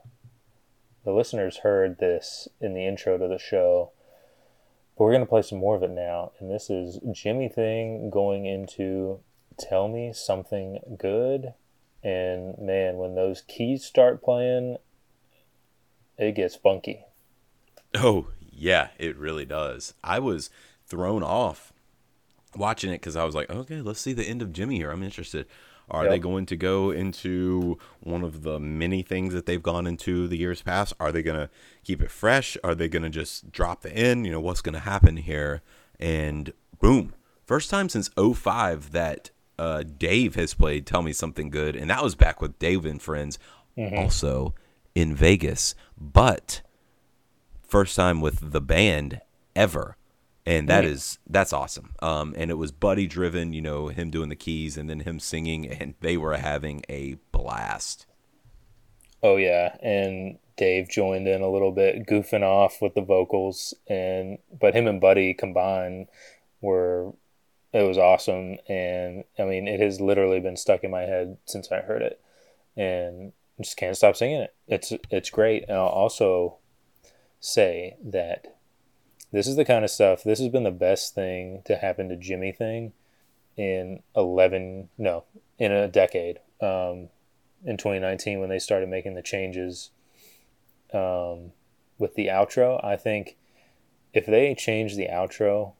[1.03, 3.91] the listeners heard this in the intro to the show,
[4.97, 6.31] but we're going to play some more of it now.
[6.39, 9.19] And this is Jimmy Thing going into
[9.57, 11.53] Tell Me Something Good.
[12.03, 14.77] And man, when those keys start playing,
[16.17, 17.05] it gets funky.
[17.95, 19.93] Oh, yeah, it really does.
[20.03, 20.49] I was
[20.85, 21.73] thrown off
[22.55, 24.91] watching it because I was like, okay, let's see the end of Jimmy here.
[24.91, 25.45] I'm interested.
[25.89, 26.11] Are Yep.
[26.11, 30.37] they going to go into one of the many things that they've gone into the
[30.37, 30.93] years past?
[30.99, 31.49] Are they going to
[31.85, 32.57] keep it fresh?
[32.63, 34.25] Are they going to just drop the end?
[34.25, 35.61] You know, what's going to happen here?
[35.99, 37.13] And boom,
[37.45, 41.75] first time since 05 that uh, Dave has played Tell Me Something Good.
[41.77, 43.39] And that was back with Dave and Friends,
[43.77, 44.53] also
[44.93, 45.73] in Vegas.
[45.97, 46.61] But
[47.63, 49.21] first time with the band
[49.55, 49.95] ever
[50.47, 50.85] and that Right.
[50.85, 51.93] is that's awesome.
[52.01, 55.19] Um and it was buddy driven you know him doing the keys and then him
[55.19, 58.07] singing and they were having a blast.
[59.23, 64.37] Oh yeah, and Dave joined in a little bit, goofing off with the vocals, and
[64.51, 66.07] but him and Buddy combined
[66.61, 67.13] were
[67.73, 71.71] it was awesome, and I mean it has literally been stuck in my head since
[71.71, 72.21] I heard it,
[72.77, 74.55] and just can't stop singing it.
[74.67, 76.57] It's it's great, and I'll also
[77.39, 78.56] say that
[79.31, 80.23] this is the kind of stuff.
[80.23, 82.93] This has been the best thing to happen to Jimmy thing
[83.55, 85.25] in 11 no
[85.57, 87.09] in a decade um,
[87.65, 89.89] in 2019 when they started making the changes
[90.93, 91.51] um,
[91.97, 92.83] with the outro.
[92.83, 93.37] I think
[94.13, 95.73] if they change the outro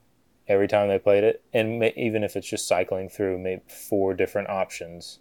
[0.47, 4.13] every time they played it and may, even if it's just cycling through maybe four
[4.13, 5.19] different options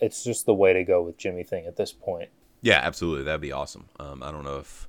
[0.00, 2.28] it's just the way to go with jimmy thing at this point.
[2.60, 3.24] Yeah absolutely.
[3.24, 3.88] That'd be awesome.
[3.98, 4.88] Um, i don't know if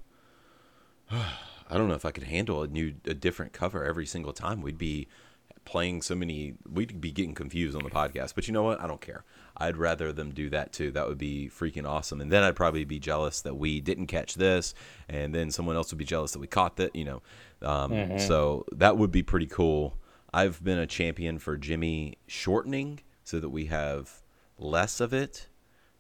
[1.70, 4.62] I don't know if I could handle a new, a different cover every single time.
[4.62, 5.08] We'd be
[5.66, 8.36] playing so many, we'd be getting confused on the podcast.
[8.36, 8.82] But you know what?
[8.82, 9.24] I don't care.
[9.56, 10.92] I'd rather them do that too.
[10.92, 12.22] That would be freaking awesome.
[12.22, 14.74] And then I'd probably be jealous that we didn't catch this,
[15.08, 16.96] and then someone else would be jealous that we caught that.
[16.96, 17.22] You know,
[17.62, 18.18] um, mm-hmm.
[18.18, 19.98] so that would be pretty cool.
[20.34, 24.24] I've been a champion for Jimmy shortening so that we have
[24.58, 25.48] less of it.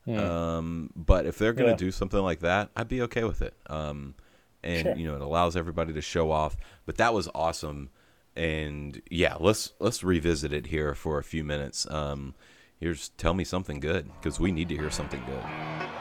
[0.07, 0.19] Mm.
[0.19, 1.75] Um, but if they're gonna yeah.
[1.75, 3.53] do something like that, I'd be okay with it.
[3.67, 4.15] Um,
[4.63, 4.95] and sure.
[4.95, 6.55] you know it allows everybody to show off.
[6.85, 7.89] But that was awesome,
[8.35, 11.89] and yeah, let's let's revisit it here for a few minutes.
[11.89, 12.35] Um,
[12.79, 15.92] here's tell me something good because we need to hear something good.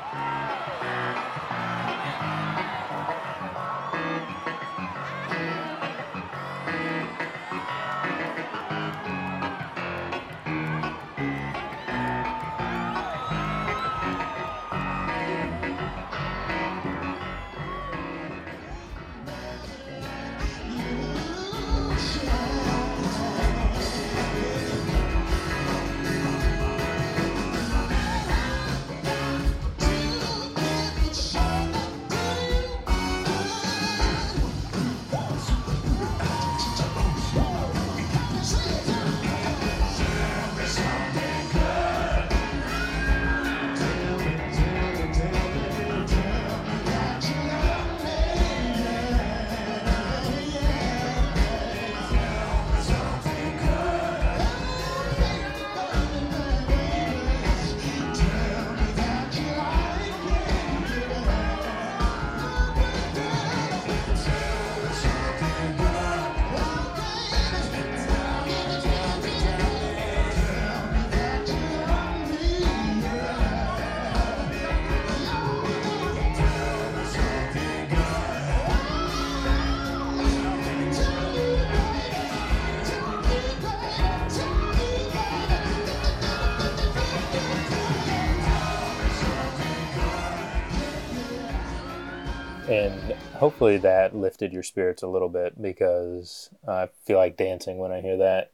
[93.42, 98.00] Hopefully that lifted your spirits a little bit because I feel like dancing when I
[98.00, 98.52] hear that.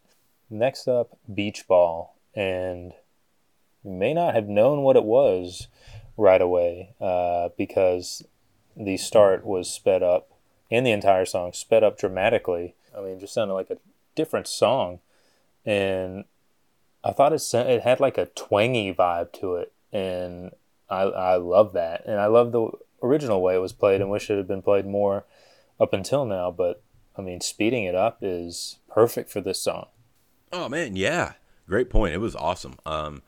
[0.49, 2.95] Next up, beach ball, and
[3.85, 5.69] you may not have known what it was
[6.17, 8.25] right away uh, because
[8.75, 10.31] the start was sped up
[10.71, 12.75] and the entire song sped up dramatically.
[12.97, 13.77] I mean, just sounded like a
[14.15, 15.01] different song,
[15.67, 16.25] and
[17.05, 20.53] I thought it it had like a twangy vibe to it, and
[20.89, 22.71] I I love that, and I love the
[23.03, 25.25] original way it was played and wish it had been played more
[25.81, 26.51] up until now.
[26.51, 26.83] But
[27.17, 29.87] I mean, speeding it up is perfect for this song.
[30.53, 31.35] Oh man, yeah,
[31.67, 32.15] great point.
[32.15, 32.77] It was awesome.
[32.87, 33.23] Um,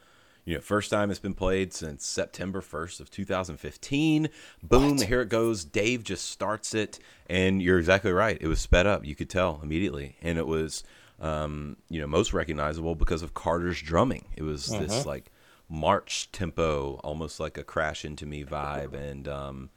[0.45, 4.29] you know, first time it's been played since September 1st of 2015.
[4.63, 5.07] Boom, what?
[5.07, 5.65] here it goes.
[5.65, 8.39] Dave just starts it, and you're exactly right.
[8.41, 9.05] It was sped up.
[9.05, 10.83] You could tell immediately, and it was,
[11.21, 14.25] um, you know, most recognizable because of Carter's drumming.
[14.37, 15.09] It was this uh-huh.
[15.09, 15.31] like
[15.71, 18.93] march tempo, almost like a crash into me vibe.
[18.93, 19.71] And um,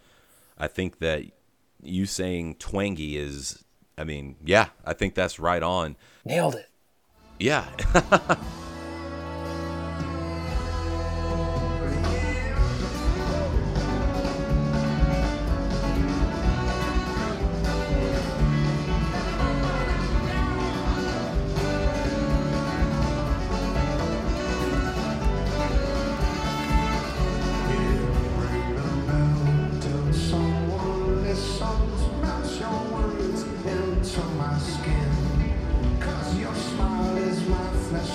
[0.58, 1.24] I think that
[1.82, 3.64] you saying twangy is,
[3.98, 5.96] I mean, yeah, I think that's right on.
[6.26, 6.70] Nailed it.
[7.40, 7.68] Yeah.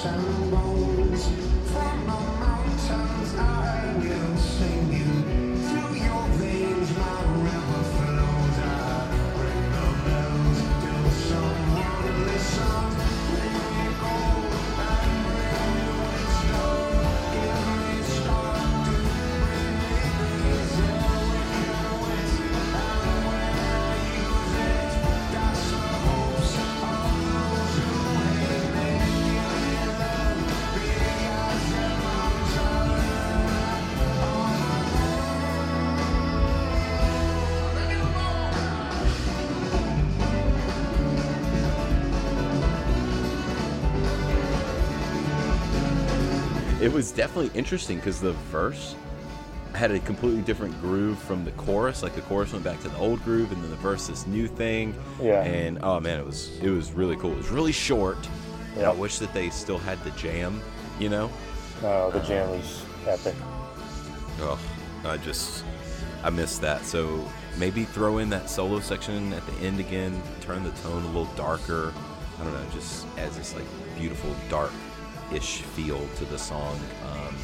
[0.09, 0.77] sound on
[46.98, 48.96] was definitely interesting because the verse
[49.72, 52.02] had a completely different groove from the chorus.
[52.02, 54.48] Like the chorus went back to the old groove, and then the verse this new
[54.48, 54.92] thing.
[55.22, 55.44] Yeah.
[55.44, 57.30] And oh man, it was it was really cool.
[57.30, 58.18] It was really short.
[58.74, 60.61] And I wish that they still had the jam.
[60.98, 61.30] You know.
[61.84, 63.37] Oh, the jam um, was epic.
[64.40, 64.58] Oh,
[65.04, 65.64] I just
[66.24, 66.84] I missed that.
[66.84, 67.24] So
[67.58, 70.20] maybe throw in that solo section at the end again.
[70.40, 71.94] Turn the tone a little darker.
[72.40, 74.34] I don't know, just as this like beautiful
[75.28, 76.78] dark-ish feel to the song.
[77.10, 77.36] Um,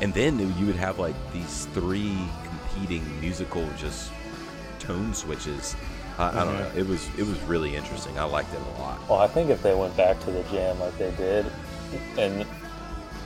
[0.00, 4.12] and then you would have like these three competing musical just
[4.78, 5.76] tone switches.
[6.18, 6.70] I, I don't know.
[6.76, 8.18] It was it was really interesting.
[8.18, 9.08] I liked it a lot.
[9.08, 11.46] Well, I think if they went back to the jam like they did,
[12.18, 12.46] and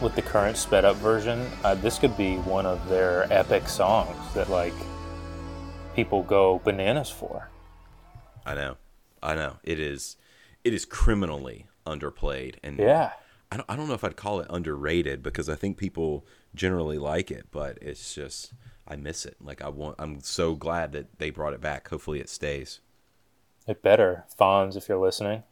[0.00, 4.16] with the current sped up version, uh, this could be one of their epic songs
[4.34, 4.74] that like
[5.94, 7.50] people go bananas for.
[8.46, 8.76] I know.
[9.22, 9.56] I know.
[9.64, 10.16] It is
[10.64, 13.12] it is criminally underplayed and Yeah.
[13.50, 16.98] I don't, I don't know if I'd call it underrated because I think people generally
[16.98, 18.52] like it, but it's just
[18.86, 19.36] I miss it.
[19.40, 21.88] Like I want I'm so glad that they brought it back.
[21.88, 22.80] Hopefully it stays.
[23.66, 25.42] It better, Fonz, if you're listening.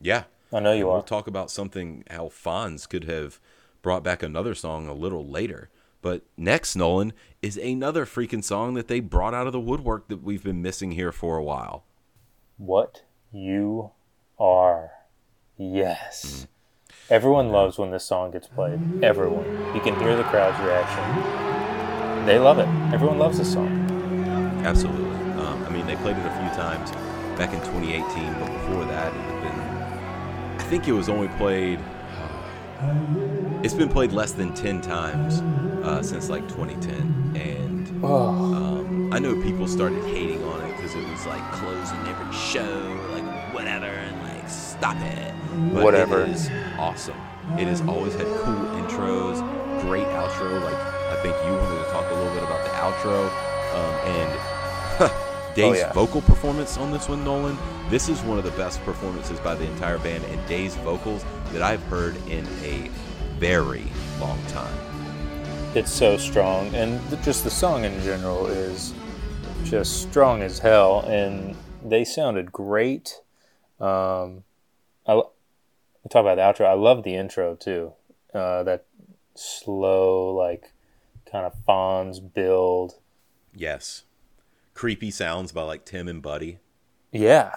[0.00, 0.24] Yeah.
[0.52, 0.94] I know you And are.
[0.94, 3.40] We'll talk about something how Fonz could have
[3.82, 5.70] brought back another song a little later.
[6.02, 10.22] But next, Nolan, is another freaking song that they brought out of the woodwork that
[10.22, 11.84] we've been missing here for a while.
[12.56, 13.92] What you
[14.38, 14.90] are.
[15.56, 16.26] Yes.
[16.26, 16.44] Mm-hmm.
[17.10, 18.78] Everyone loves when this song gets played.
[19.02, 19.44] Everyone.
[19.74, 22.26] You can hear the crowd's reaction.
[22.26, 22.68] They love it.
[22.94, 23.68] Everyone loves this song.
[24.64, 25.10] Absolutely.
[25.42, 26.90] Um, I mean, they played it a few times
[27.36, 30.60] back in 2018, but before that, it had been.
[30.60, 31.80] I think it was only played.
[33.62, 35.40] It's been played less than 10 times
[35.84, 37.36] uh, since like 2010.
[37.36, 41.98] And Oh, um, I know people started hating on it because it was like closing
[42.08, 43.08] every show,
[44.82, 45.32] stop it.
[45.72, 46.22] But Whatever.
[46.22, 47.16] It is awesome.
[47.56, 49.38] It has always had cool intros,
[49.82, 50.60] great outro.
[50.60, 53.30] Like I think you wanted to talk a little bit about the outro,
[53.78, 55.92] um, and Dave's yeah.
[55.92, 57.56] vocal performance on this one, Nolan.
[57.90, 61.62] This is one of the best performances by the entire band, and Dave's vocals that
[61.62, 62.90] I've heard in a
[63.38, 63.84] very
[64.18, 64.74] long time.
[65.76, 66.74] it's so strong.
[66.74, 68.94] And th- just the song in general is
[69.62, 71.04] just strong as hell.
[71.06, 73.20] And they sounded great.
[73.80, 74.44] Um,
[75.06, 76.66] I, we talk about the outro.
[76.66, 77.92] I love the intro too.
[78.34, 78.86] Uh, that
[79.34, 80.72] slow, like,
[81.30, 82.94] kind of Fonz build.
[83.54, 84.04] Yes,
[84.74, 86.58] creepy sounds by like Tim and Buddy.
[87.10, 87.56] Yeah.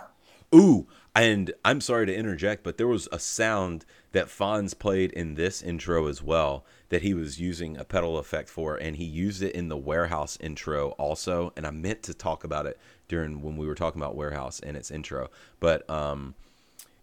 [0.54, 5.36] Ooh, and I'm sorry to interject, but there was a sound that Fonz played in
[5.36, 9.42] this intro as well that he was using a pedal effect for, and he used
[9.42, 11.54] it in the warehouse intro also.
[11.56, 12.78] And I meant to talk about it
[13.08, 15.30] during when we were talking about warehouse and its intro,
[15.60, 16.36] but um,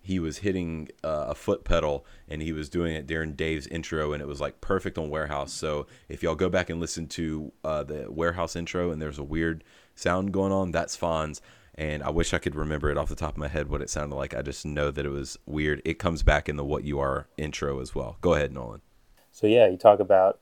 [0.02, 4.12] he was hitting uh, a foot pedal and he was doing it during Dave's intro,
[4.12, 5.52] and it was like perfect on warehouse.
[5.52, 9.24] So if y'all go back and listen to uh, the warehouse intro, and there's a
[9.24, 11.40] weird sound going on, that's Fonz
[11.74, 13.90] and I wish I could remember it off the top of my head what it
[13.90, 14.34] sounded like.
[14.34, 15.80] I just know that it was weird.
[15.84, 18.18] It comes back in the "What You Are" intro as well.
[18.20, 18.82] Go ahead, Nolan.
[19.30, 20.40] So yeah, you talk about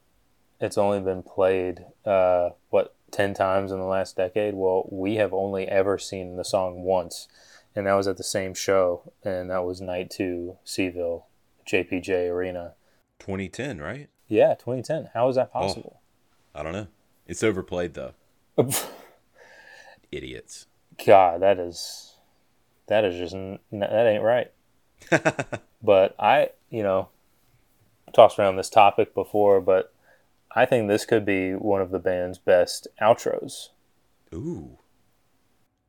[0.60, 4.54] it's only been played uh, what ten times in the last decade.
[4.54, 7.28] Well, we have only ever seen the song once,
[7.74, 11.26] and that was at the same show, and that was night two, C-ville,
[11.66, 12.74] JPJ Arena.
[13.18, 14.08] 2010, right?
[14.28, 15.10] Yeah, 2010.
[15.14, 16.00] How is that oh, possible?
[16.54, 16.88] I don't know.
[17.26, 18.12] It's overplayed though.
[20.12, 20.66] Idiots.
[21.04, 22.16] God, that is
[22.88, 24.50] that is just n- that ain't right.
[25.82, 27.08] but I, you know,
[28.12, 29.92] tossed around this topic before, but
[30.54, 33.68] I think this could be one of the band's best outros.
[34.34, 34.78] Ooh.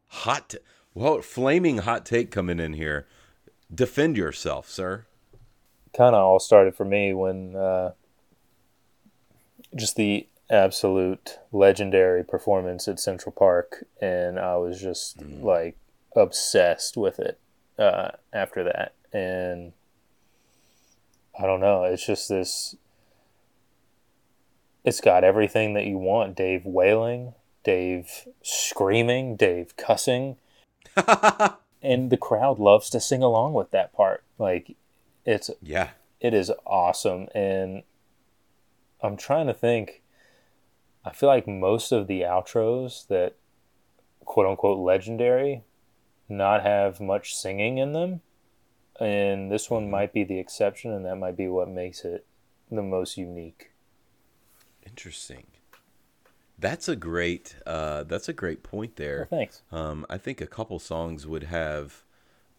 [0.08, 0.50] Hot.
[0.50, 0.60] T-
[0.94, 3.08] well, flaming hot take coming in here.
[3.74, 5.06] Defend yourself, sir.
[5.96, 7.92] kind of all started for me when uh,
[9.76, 15.78] just the absolute legendary performance at Central Park, and I was just like
[16.16, 17.40] obsessed with it
[17.80, 18.94] uh, after that.
[19.14, 19.72] And
[21.40, 22.76] I don't know, it's just this.
[24.84, 27.34] It's got everything that you want: Dave wailing,
[27.64, 30.36] Dave screaming, Dave cussing,
[31.82, 34.24] and the crowd loves to sing along with that part.
[34.38, 34.76] Like,
[35.26, 35.92] it's Yeah.
[36.20, 37.84] it is awesome and
[39.04, 40.02] i'm trying to think
[41.06, 43.36] i feel like most of the outros that
[44.26, 45.64] quote unquote legendary
[46.28, 48.22] not have much singing in them
[49.00, 49.92] and this one mm-hmm.
[49.92, 52.26] might be the exception and that might be what makes it
[52.72, 53.72] the most unique
[54.86, 55.46] Interesting.
[56.62, 57.56] That's a great.
[57.66, 59.28] Uh, that's a great point there.
[59.30, 62.04] well, thanks Um, I think a couple songs would have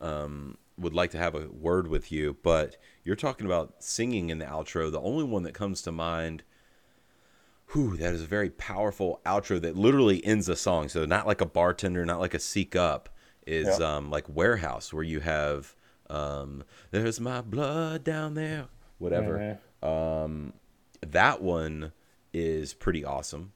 [0.00, 4.38] um, would like to have a word with you, but you're talking about singing in
[4.38, 4.90] the outro.
[4.90, 6.42] The only one that comes to mind,
[7.72, 10.88] whew, that is a very powerful outro that literally ends a song.
[10.88, 13.08] So not like a bartender, not like a seek up,
[13.46, 13.96] is Yeah.
[13.96, 15.76] um, like warehouse where you have
[16.10, 18.66] um, there's my blood down there,
[18.98, 19.58] whatever.
[19.82, 20.52] Um,
[21.00, 21.92] that one
[22.32, 23.52] is pretty awesome.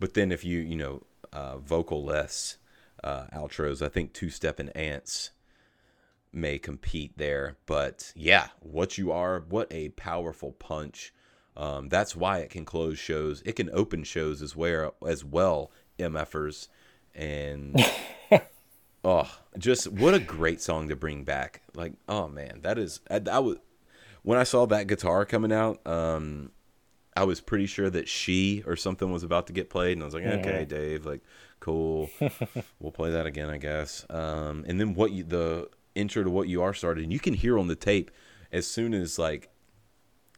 [0.00, 2.56] But then if you you know uh, vocal less
[3.04, 5.30] uh, outros, I think two step and ants
[6.32, 7.56] may compete there.
[7.66, 11.12] But yeah, what you are, what a powerful punch.
[11.56, 13.42] Um, that's why it can close shows.
[13.44, 15.70] It can open shows as well as well.
[15.98, 16.68] MFers
[17.14, 17.76] and
[19.04, 21.62] oh, just what a great song to bring back.
[21.74, 23.56] Like oh man, that is I, I was
[24.22, 25.86] when I saw that guitar coming out.
[25.86, 26.52] Um,
[27.16, 30.04] I was pretty sure that she or something was about to get played, and I
[30.04, 31.20] was like, okay, Dave, like,
[31.58, 32.08] cool,
[32.80, 34.06] we'll play that again, I guess.
[34.08, 37.34] Um, and then what you the intro to what you are started, and you can
[37.34, 38.10] hear on the tape
[38.52, 39.50] as soon as like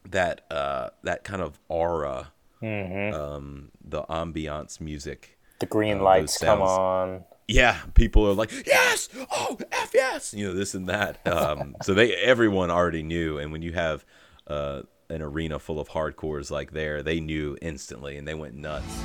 [0.09, 5.39] that uh that kind of aura, um, the ambiance music.
[5.61, 7.25] The green Uh, lights come on.
[7.49, 11.19] Yeah, people are like, yes, oh, f yes, you know this and that.
[11.27, 14.05] Um, so they everyone already knew, and when you have
[14.47, 19.03] uh, an arena full of hardcores like there, they knew instantly, and they went nuts.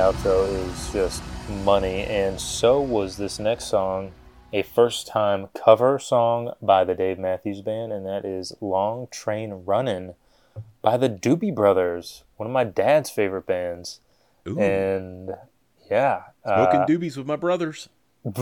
[0.00, 1.22] Outro is just
[1.62, 4.12] money, and so was this next song,
[4.50, 9.62] a first time cover song by the Dave Matthews Band, and that is Long Train
[9.66, 10.14] Runnin'
[10.80, 14.00] by the Doobie Brothers, one of my dad's favorite bands.
[14.48, 15.32] Ooh, And
[15.90, 17.90] yeah, smoking uh, doobies with my brothers.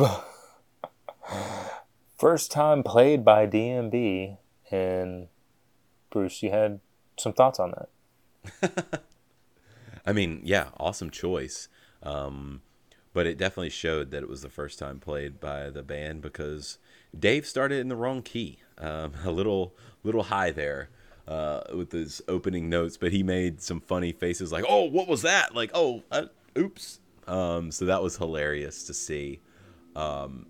[2.16, 4.36] first time played by DMB,
[4.70, 5.26] and
[6.10, 6.78] Bruce, you had
[7.18, 9.02] some thoughts on that.
[10.08, 11.68] I mean, yeah, awesome choice.
[12.02, 12.62] Um,
[13.12, 16.78] but it definitely showed that it was the first time played by the band because
[17.16, 20.88] Dave started in the wrong key, um, a little little high there
[21.26, 22.96] uh, with his opening notes.
[22.96, 27.00] But he made some funny faces, like "Oh, what was that?" Like "Oh, uh, oops."
[27.26, 29.40] Um, so that was hilarious to see.
[29.94, 30.46] Um,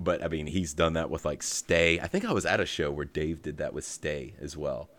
[0.00, 2.00] but I mean, he's done that with like Stay.
[2.00, 4.90] I think I was at a show where Dave did that with Stay as well,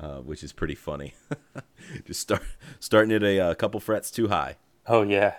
[0.00, 1.14] uh, which is pretty funny.
[2.06, 2.42] Just start
[2.78, 4.56] starting it a, uh couple frets too high.
[4.86, 5.34] Oh yeah.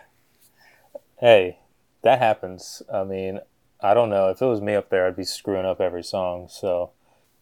[1.19, 1.59] Hey,
[2.03, 2.81] that happens.
[2.91, 3.39] I mean,
[3.81, 4.29] I don't know.
[4.29, 6.47] If it was me up there, I'd be screwing up every song.
[6.49, 6.91] So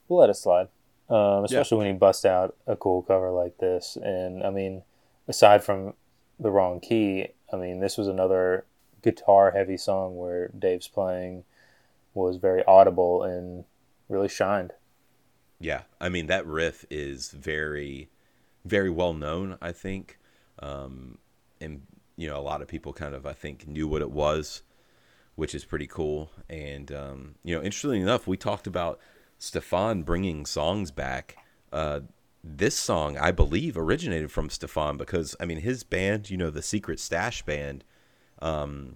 [0.07, 0.67] we'll let it slide.
[1.09, 3.97] Um, especially when you bust out a cool cover like this.
[4.01, 4.83] And I mean,
[5.27, 5.93] aside from
[6.39, 8.65] the wrong key, I mean, this was another
[9.01, 11.45] guitar heavy song where Dave's playing
[12.13, 13.65] was very audible and
[14.07, 14.73] really shined.
[15.59, 18.09] Yeah, I mean that riff is very,
[18.65, 19.57] very well known.
[19.61, 20.17] I think,
[20.59, 21.17] um,
[21.59, 21.81] and
[22.15, 24.63] you know a lot of people kind of I think knew what it was,
[25.35, 26.31] which is pretty cool.
[26.49, 28.99] And um, you know, interestingly enough, we talked about
[29.37, 31.37] Stefan bringing songs back.
[31.73, 32.01] Uh,
[32.41, 36.61] this song, I believe, originated from Stefan because I mean his band, you know, the
[36.61, 37.83] Secret Stash band,
[38.41, 38.95] um,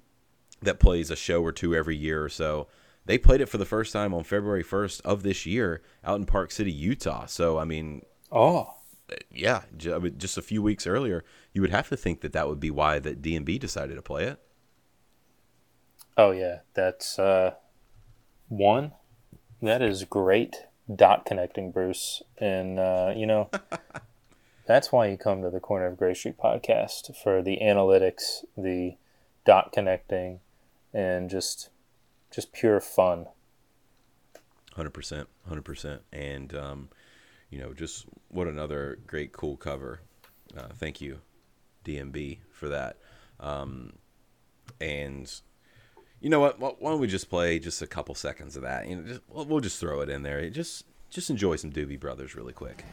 [0.62, 2.68] that plays a show or two every year or so.
[3.06, 6.26] They played it for the first time on February 1st of this year out in
[6.26, 7.26] Park City, Utah.
[7.26, 8.04] So, I mean,
[8.36, 8.74] Oh,
[9.30, 11.24] yeah, just a few weeks earlier,
[11.54, 14.26] you would have to think that that would be why that DMB decided to play
[14.26, 14.40] it.
[16.18, 17.54] Oh yeah, that's uh,
[18.48, 18.94] one.
[19.62, 23.52] That is great dot connecting, Bruce, and uh, you know
[24.66, 28.96] that's why you come to the Corner of Gray Street podcast for the analytics, the
[29.46, 30.40] dot connecting,
[30.92, 31.70] and just
[32.34, 33.28] just pure fun.
[34.76, 36.90] Hundred percent, hundred percent, and um,
[37.50, 40.02] you know, just what another great, cool cover.
[40.58, 41.20] Uh, thank you,
[41.86, 42.98] DMB, for that.
[43.40, 43.94] Um,
[44.82, 45.32] and
[46.20, 46.60] you know what?
[46.60, 48.88] Why don't we just play just a couple seconds of that?
[48.88, 50.50] You know, just we'll just throw it in there.
[50.50, 52.84] Just just enjoy some Doobie Brothers really quick.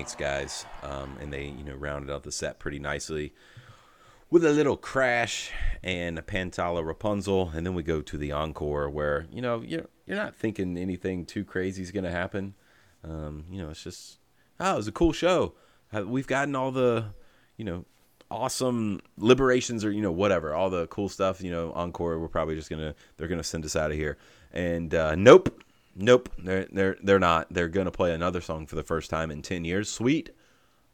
[0.00, 0.64] Thanks, guys.
[0.82, 3.34] Um, and they, you know, rounded out the set pretty nicely
[4.30, 5.50] with a little crash
[5.82, 9.88] and a Pantala Rapunzel, and then we go to the encore where you know you're
[10.06, 12.54] you're not thinking anything too crazy is going to happen.
[13.04, 14.20] Um, you know, it's just
[14.58, 15.52] oh, it was a cool show.
[15.92, 17.04] Uh, we've gotten all the,
[17.58, 17.84] you know,
[18.30, 21.42] awesome liberations or you know whatever, all the cool stuff.
[21.42, 22.18] You know, encore.
[22.18, 24.16] We're probably just gonna they're gonna send us out of here.
[24.50, 25.62] And uh, nope,
[25.94, 27.48] Nope, they're they're they're not.
[27.50, 29.90] They're gonna play another song for the first time in ten years.
[29.90, 30.30] Sweet,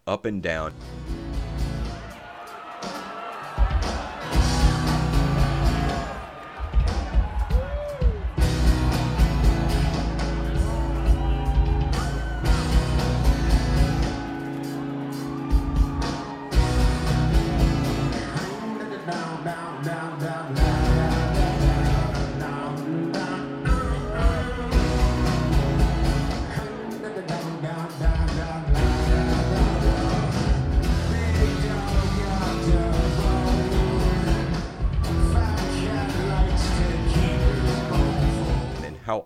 [0.07, 0.73] up and down.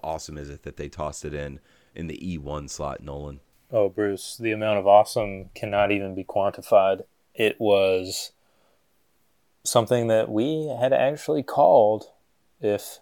[0.02, 1.60] Awesome is it that they tossed it in
[1.94, 3.40] in the E1 slot, Nolan?
[3.72, 7.02] Oh, Bruce, the amount of awesome cannot even be quantified.
[7.34, 8.32] It was
[9.64, 12.06] something that we had actually called,
[12.60, 12.98] if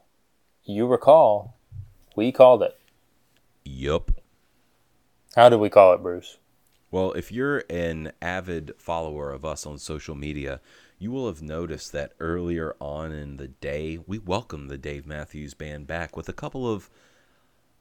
[0.64, 1.56] you recall,
[2.16, 2.78] we called it.
[3.64, 4.10] Yup.
[5.34, 6.38] How did we call it, Bruce?
[6.90, 10.60] Well, if you're an avid follower of us on social media,
[10.98, 15.54] you will have noticed that earlier on in the day, we welcomed the Dave Matthews
[15.54, 16.90] Band back with a couple of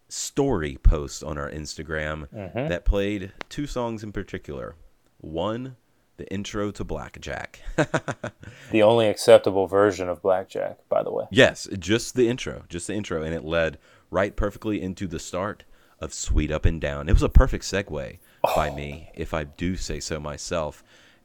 [0.07, 2.69] story posts on our Instagram mm-hmm.
[2.69, 4.75] that played two songs in particular.
[5.17, 5.77] One,
[6.17, 7.61] the intro to Blackjack.
[8.71, 11.25] the only acceptable version of Blackjack, by the way.
[11.31, 13.79] Yes, just the intro, just the intro, and it led
[14.11, 15.63] right perfectly into the start
[15.99, 17.09] of Sweet Up and Down.
[17.09, 18.55] It was a perfect segue oh.
[18.55, 20.83] by me, if I do say so myself.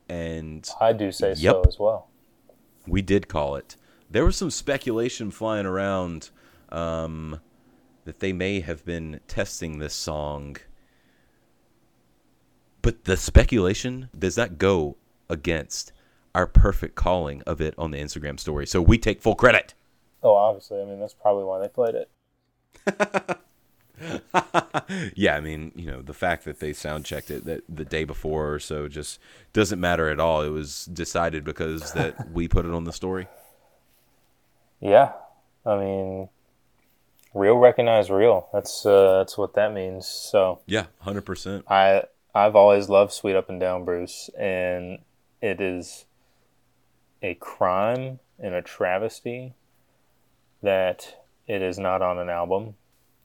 [0.08, 2.08] And I do say yep, so as well.
[2.86, 3.76] We did call it.
[4.10, 6.30] There was some speculation flying around.
[6.68, 7.40] Um,
[8.04, 10.56] that they may have been testing this song.
[12.80, 14.96] But the speculation does not go
[15.28, 15.92] against
[16.34, 18.66] our perfect calling of it on the Instagram story.
[18.66, 19.74] So we take full credit.
[20.22, 20.80] Oh, obviously.
[20.80, 22.10] I mean, that's probably why they played it.
[25.14, 28.04] yeah, I mean, you know, the fact that they sound checked it that the day
[28.04, 29.18] before or so just
[29.52, 30.42] doesn't matter at all.
[30.42, 33.28] It was decided because that we put it on the story.
[34.80, 35.12] Yeah,
[35.64, 36.28] I mean,
[37.34, 38.48] real recognize real.
[38.52, 40.06] That's uh, that's what that means.
[40.06, 41.64] So yeah, hundred percent.
[41.68, 44.98] I I've always loved Sweet Up and Down, Bruce, and
[45.40, 46.06] it is
[47.22, 49.54] a crime and a travesty
[50.62, 52.74] that it is not on an album.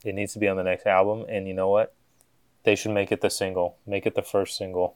[0.07, 1.93] It needs to be on the next album, and you know what?
[2.63, 3.77] They should make it the single.
[3.85, 4.95] Make it the first single.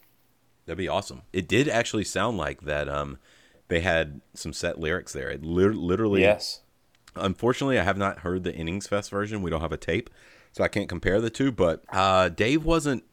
[0.66, 1.24] That'd be awesome.
[1.34, 2.88] It did actually sound like that.
[2.88, 3.18] Um,
[3.68, 5.30] they had some set lyrics there.
[5.30, 6.22] It li- literally.
[6.22, 6.62] Yes.
[7.16, 9.42] Unfortunately, I have not heard the Innings Fest version.
[9.42, 10.10] We don't have a tape,
[10.54, 11.52] so I can't compare the two.
[11.52, 13.04] But uh, Dave wasn't,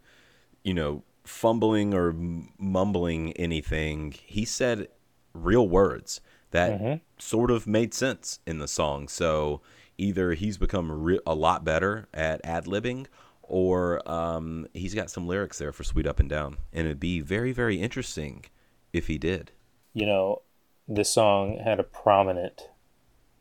[0.62, 2.14] you know, fumbling or
[2.58, 4.14] mumbling anything.
[4.24, 4.86] He said
[5.34, 6.20] real words
[6.52, 6.94] that mm-hmm.
[7.18, 9.08] sort of made sense in the song.
[9.08, 9.62] So
[9.98, 13.06] either he's become re- a lot better at ad libbing
[13.42, 16.58] or um, he's got some lyrics there for Sweet Up and Down.
[16.72, 18.44] And it'd be very, very interesting
[18.92, 19.52] if he did.
[19.94, 20.42] You know,
[20.86, 22.68] this song had a prominent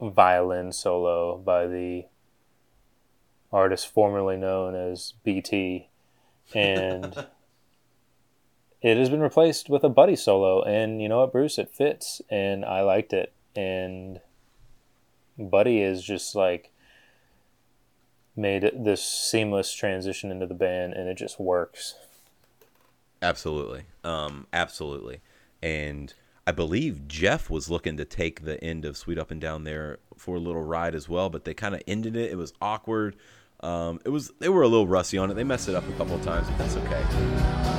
[0.01, 2.05] violin solo by the
[3.51, 5.89] artist formerly known as BT.
[6.55, 7.28] And
[8.82, 12.22] it has been replaced with a buddy solo and you know what bruce it fits
[12.30, 14.20] and i liked it and
[15.38, 16.71] buddy is just like
[18.35, 21.95] made this seamless transition into the band and it just works.
[23.21, 23.83] Absolutely.
[24.03, 25.21] Um absolutely.
[25.61, 26.13] And
[26.45, 29.99] i believe jeff was looking to take the end of sweet up and down there
[30.15, 32.31] for a little ride as well but they kind of ended it.
[32.31, 33.15] It was awkward.
[33.61, 35.33] Um it was they were a little rusty on it.
[35.33, 37.76] They messed it up a couple of times but that's okay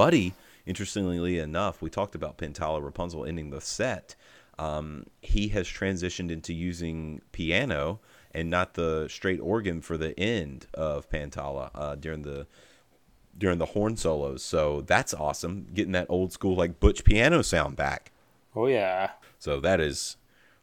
[0.00, 0.32] Buddy,
[0.64, 4.16] interestingly enough, we talked about Pantala Rapunzel ending the set.
[4.58, 8.00] Um, he has transitioned into using piano
[8.32, 12.46] and not the straight organ for the end of Pantala uh, during the
[13.36, 14.42] during the horn solos.
[14.42, 18.10] So that's awesome, getting that old school like butch piano sound back.
[18.56, 19.10] Oh yeah.
[19.38, 20.16] So that is,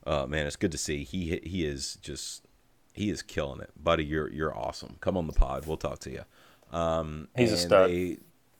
[0.08, 1.04] uh, man, it's good to see.
[1.04, 2.44] He he is just
[2.92, 4.04] he is killing it, buddy.
[4.04, 4.96] You're you're awesome.
[5.00, 5.68] Come on the pod.
[5.68, 6.24] We'll talk to you.
[6.72, 7.92] Um, He's a stud.
[7.92, 8.18] They,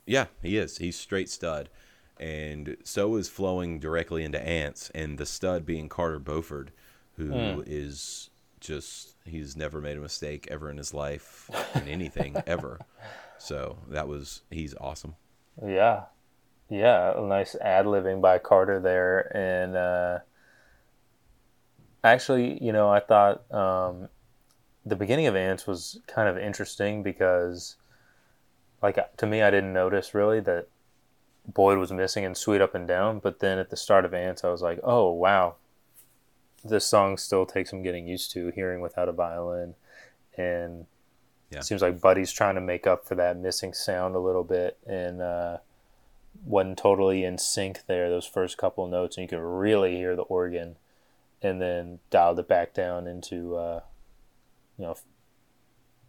[0.08, 0.78] yeah, he is.
[0.78, 1.70] He's straight stud.
[2.20, 6.72] And so is flowing directly into Ants, and the stud being Carter Beauford,
[7.16, 7.64] who mm.
[7.68, 12.80] is just, he's never made a mistake ever in his life in anything, ever.
[13.38, 15.16] So that was, he's awesome.
[15.64, 16.06] Yeah.
[16.70, 17.18] Yeah.
[17.18, 19.32] A nice ad living by Carter there.
[19.38, 20.20] And uh,
[22.04, 24.10] actually, you know, I thought um,
[24.86, 27.77] the beginning of Ants was kind of interesting because
[28.82, 30.68] like to me, I didn't notice really that
[31.48, 34.44] Boyd was missing in Sweet Up and Down, but then at the start of Ants,
[34.44, 35.56] I was like, oh wow,
[36.64, 39.76] this song still takes some getting used to hearing without a violin,
[40.38, 40.86] and
[41.50, 41.60] yeah.
[41.60, 44.78] it seems like Buddy's trying to make up for that missing sound a little bit,
[44.86, 45.58] and uh,
[46.46, 50.24] wasn't totally in sync there those first couple notes, and you could really hear the
[50.24, 50.76] organ,
[51.42, 53.82] and then dialed it back down into uh,
[54.78, 54.98] you know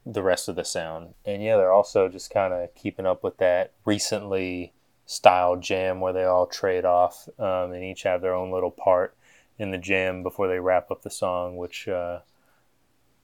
[0.09, 1.15] the rest of the sound.
[1.25, 4.73] And yeah, they're also just kind of keeping up with that recently
[5.05, 9.15] style jam where they all trade off um, and each have their own little part
[9.59, 12.21] in the jam before they wrap up the song, which uh,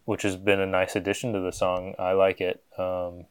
[0.05, 1.95] which has been a nice addition to the song.
[1.99, 2.63] I like it.
[2.77, 3.27] Um,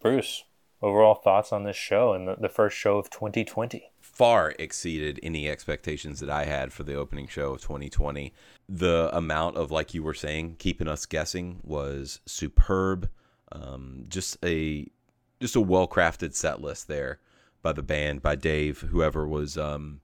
[0.00, 0.44] Bruce,
[0.80, 3.91] overall thoughts on this show and the, the first show of 2020?
[4.12, 8.34] Far exceeded any expectations that I had for the opening show of 2020.
[8.68, 13.08] The amount of, like you were saying, keeping us guessing was superb.
[13.50, 14.86] Um, just a
[15.40, 17.20] just a well crafted set list there
[17.62, 20.02] by the band, by Dave, whoever was, um,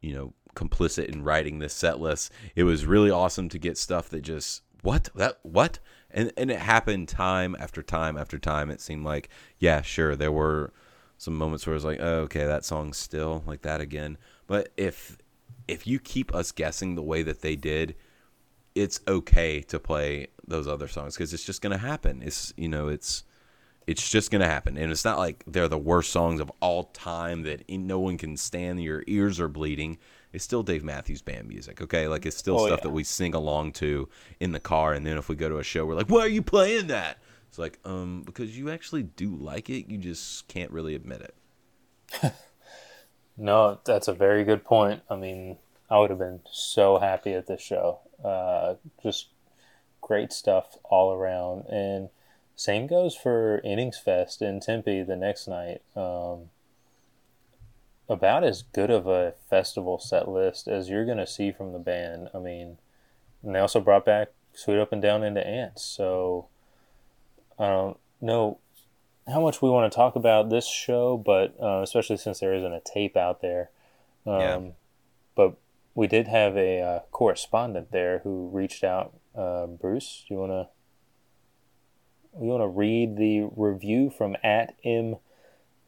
[0.00, 2.32] you know, complicit in writing this set list.
[2.56, 5.78] It was really awesome to get stuff that just what that what
[6.10, 8.68] and and it happened time after time after time.
[8.68, 9.28] It seemed like
[9.60, 10.72] yeah, sure, there were
[11.18, 14.16] some moments where it's like, oh, okay, that song's still like that again.
[14.46, 15.18] But if
[15.66, 17.94] if you keep us guessing the way that they did,
[18.74, 22.22] it's okay to play those other songs because it's just gonna happen.
[22.22, 23.24] It's you know it's
[23.86, 27.42] it's just gonna happen, and it's not like they're the worst songs of all time
[27.42, 28.82] that no one can stand.
[28.82, 29.98] Your ears are bleeding
[30.32, 31.80] it's still Dave Matthews Band music.
[31.80, 32.84] Okay, like it's still oh, stuff yeah.
[32.84, 34.08] that we sing along to
[34.40, 36.28] in the car, and then if we go to a show, we're like, "Why are
[36.28, 40.70] you playing that?" It's like, um, because you actually do like it, you just can't
[40.70, 41.22] really admit
[42.22, 42.32] it.
[43.36, 45.02] no, that's a very good point.
[45.10, 45.56] I mean,
[45.90, 48.00] I would have been so happy at this show.
[48.22, 49.28] Uh, just
[50.00, 52.10] great stuff all around, and
[52.56, 55.80] same goes for Innings Fest in Tempe the next night.
[55.96, 56.50] Um,
[58.08, 61.78] about as good of a festival set list as you're going to see from the
[61.78, 62.28] band.
[62.34, 62.78] I mean,
[63.42, 65.84] and they also brought back Sweet Up and Down into Ants.
[65.84, 66.48] So
[67.58, 68.58] I don't know
[69.26, 72.72] how much we want to talk about this show, but uh, especially since there isn't
[72.72, 73.70] a tape out there.
[74.26, 74.60] Um, yeah.
[75.34, 75.56] But
[75.94, 79.14] we did have a uh, correspondent there who reached out.
[79.36, 80.68] Uh, Bruce, do you want to?
[82.40, 85.16] You want to read the review from at m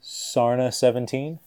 [0.02, 1.38] sarna seventeen?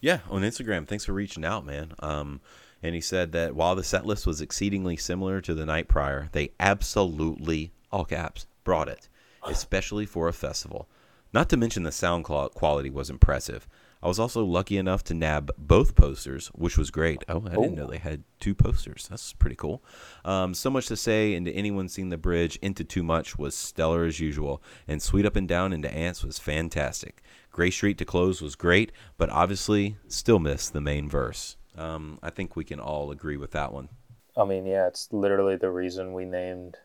[0.00, 0.86] Yeah, on Instagram.
[0.86, 1.92] Thanks for reaching out, man.
[2.00, 2.40] Um,
[2.82, 6.28] and he said that while the set list was exceedingly similar to the night prior,
[6.32, 9.08] they absolutely, all caps, brought it,
[9.46, 10.88] especially for a festival.
[11.32, 13.68] Not to mention the sound quality was impressive.
[14.02, 17.22] I was also lucky enough to nab both posters, which was great.
[17.28, 19.06] Oh, I didn't know they had two posters.
[19.08, 19.84] That's pretty cool.
[20.24, 23.54] Um, so much to say, and to anyone seen the bridge, Into Too Much was
[23.54, 27.22] stellar as usual, and Sweet Up and Down into Ants was fantastic.
[27.52, 31.56] Gray Street to Close was great, but obviously still missed the main verse.
[31.76, 33.90] Um, I think we can all agree with that one.
[34.36, 36.78] I mean, yeah, it's literally the reason we named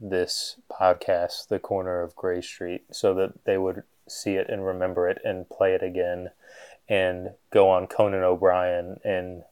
[0.00, 5.08] this podcast The Corner of Gray Street so that they would see it and remember
[5.08, 6.30] it and play it again
[6.88, 9.42] and go on Conan O'Brien and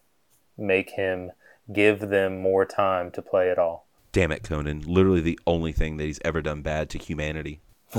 [0.57, 1.32] make him
[1.72, 3.87] give them more time to play it all.
[4.12, 4.82] Damn it, Conan.
[4.87, 7.61] Literally the only thing that he's ever done bad to humanity.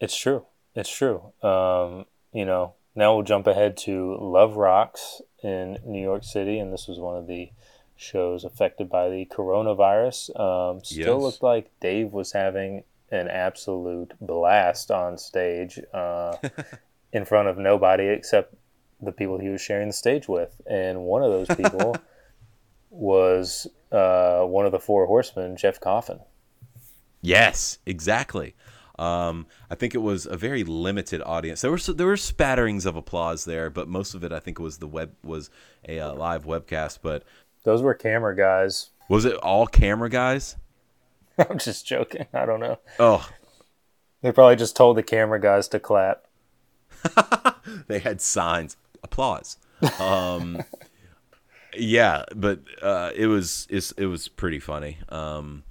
[0.00, 0.46] it's true.
[0.74, 1.32] It's true.
[1.42, 6.72] Um, you know, now we'll jump ahead to Love Rocks in New York City, and
[6.72, 7.50] this was one of the
[7.98, 10.38] shows affected by the coronavirus.
[10.40, 11.22] Um, still yes.
[11.22, 15.78] looked like Dave was having an absolute blast on stage.
[15.92, 16.36] Uh,
[17.12, 18.54] in front of nobody except
[19.00, 20.60] the people he was sharing the stage with.
[20.68, 21.96] And one of those people
[22.90, 26.20] was uh, one of the four horsemen, Jeff Coffin.
[27.20, 28.54] Yes, exactly.
[28.98, 31.60] Um, I think it was a very limited audience.
[31.60, 34.78] There were there were spatterings of applause there, but most of it I think was
[34.78, 35.50] the web was
[35.88, 36.98] a uh, live webcast.
[37.00, 37.22] But
[37.68, 38.88] those were camera guys.
[39.10, 40.56] Was it all camera guys?
[41.38, 42.24] I'm just joking.
[42.32, 42.78] I don't know.
[42.98, 43.28] Oh,
[44.22, 46.24] they probably just told the camera guys to clap.
[47.86, 49.58] they had signs, applause.
[50.00, 50.62] Um,
[51.76, 54.96] yeah, but uh, it was it was pretty funny.
[55.10, 55.64] Um,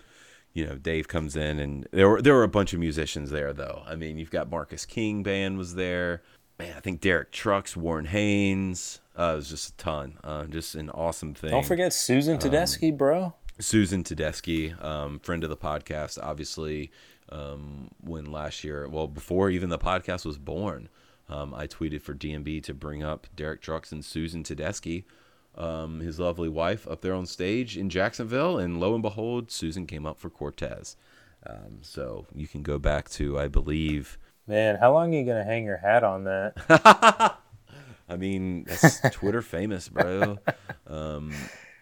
[0.53, 3.53] you know, Dave comes in, and there were there were a bunch of musicians there,
[3.53, 3.81] though.
[3.87, 6.21] I mean, you've got Marcus King band was there.
[6.59, 8.99] Man, I think Derek Trucks, Warren Haynes.
[9.17, 10.17] Uh, it was just a ton.
[10.23, 11.49] Uh, just an awesome thing.
[11.49, 13.33] Don't forget Susan Tedeschi, um, bro.
[13.59, 16.91] Susan Tedeschi, um, friend of the podcast, obviously.
[17.29, 20.87] Um, when last year, well, before even the podcast was born,
[21.27, 25.03] um, I tweeted for DMB to bring up Derek Trucks and Susan Tedeschi,
[25.55, 29.85] um, his lovely wife, up there on stage in Jacksonville, and lo and behold, Susan
[29.85, 30.95] came up for Cortez.
[31.45, 34.17] Um, so you can go back to, I believe.
[34.45, 37.37] Man, how long are you gonna hang your hat on that?
[38.09, 40.37] I mean, that's Twitter famous, bro.
[40.87, 41.33] Um,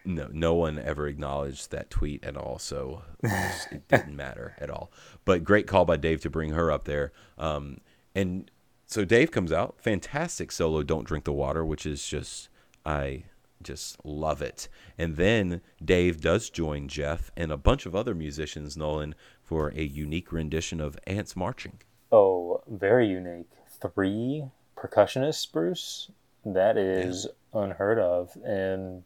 [0.05, 4.91] no, no one ever acknowledged that tweet at all, so it didn't matter at all.
[5.25, 7.11] But great call by Dave to bring her up there.
[7.37, 7.79] Um,
[8.13, 8.49] and
[8.85, 12.49] so Dave comes out, fantastic solo "Don't Drink the Water," which is just
[12.85, 13.25] I
[13.63, 14.69] just love it.
[14.97, 19.81] And then Dave does join Jeff and a bunch of other musicians, Nolan, for a
[19.83, 21.79] unique rendition of Ants Marching.
[22.11, 23.49] Oh, very unique.
[23.81, 24.45] Three
[24.87, 26.11] percussionists, Bruce.
[26.45, 27.61] That is yeah.
[27.61, 28.37] unheard of.
[28.45, 29.03] And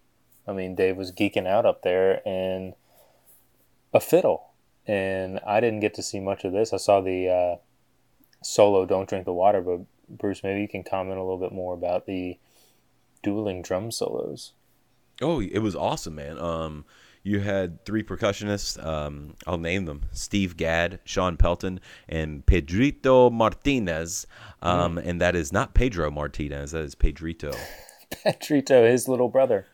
[0.47, 2.73] I mean, Dave was geeking out up there and
[3.93, 4.49] a fiddle.
[4.85, 6.73] And I didn't get to see much of this.
[6.73, 7.55] I saw the uh,
[8.43, 11.73] solo Don't Drink the Water, but Bruce, maybe you can comment a little bit more
[11.73, 12.37] about the
[13.21, 14.53] dueling drum solos.
[15.21, 16.39] Oh, it was awesome, man.
[16.39, 16.85] Um,
[17.23, 18.83] you had three percussionists.
[18.83, 24.25] Um, I'll name them: Steve Gadd, Shawn Pelton, and Pedrito Martinez.
[24.61, 25.05] Um, mm.
[25.05, 26.71] And that is not Pedro Martinez.
[26.71, 27.53] That is Pedrito.
[28.23, 29.67] Pedrito, his little brother.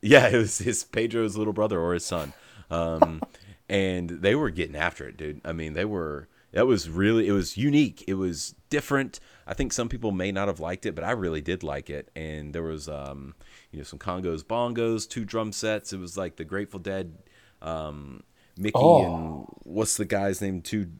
[0.00, 2.32] Yeah, it was his Pedro's little brother or his son.
[2.70, 3.22] Um,
[3.68, 5.40] and they were getting after it, dude.
[5.44, 6.28] I mean, they were.
[6.52, 7.28] That was really.
[7.28, 8.04] It was unique.
[8.06, 9.20] It was different.
[9.46, 12.10] I think some people may not have liked it, but I really did like it.
[12.14, 13.34] And there was, um,
[13.72, 15.92] you know, some congos, bongos, two drum sets.
[15.92, 17.14] It was like the Grateful Dead,
[17.60, 18.22] um,
[18.56, 19.04] Mickey oh.
[19.04, 20.60] and what's the guy's name?
[20.60, 20.90] Two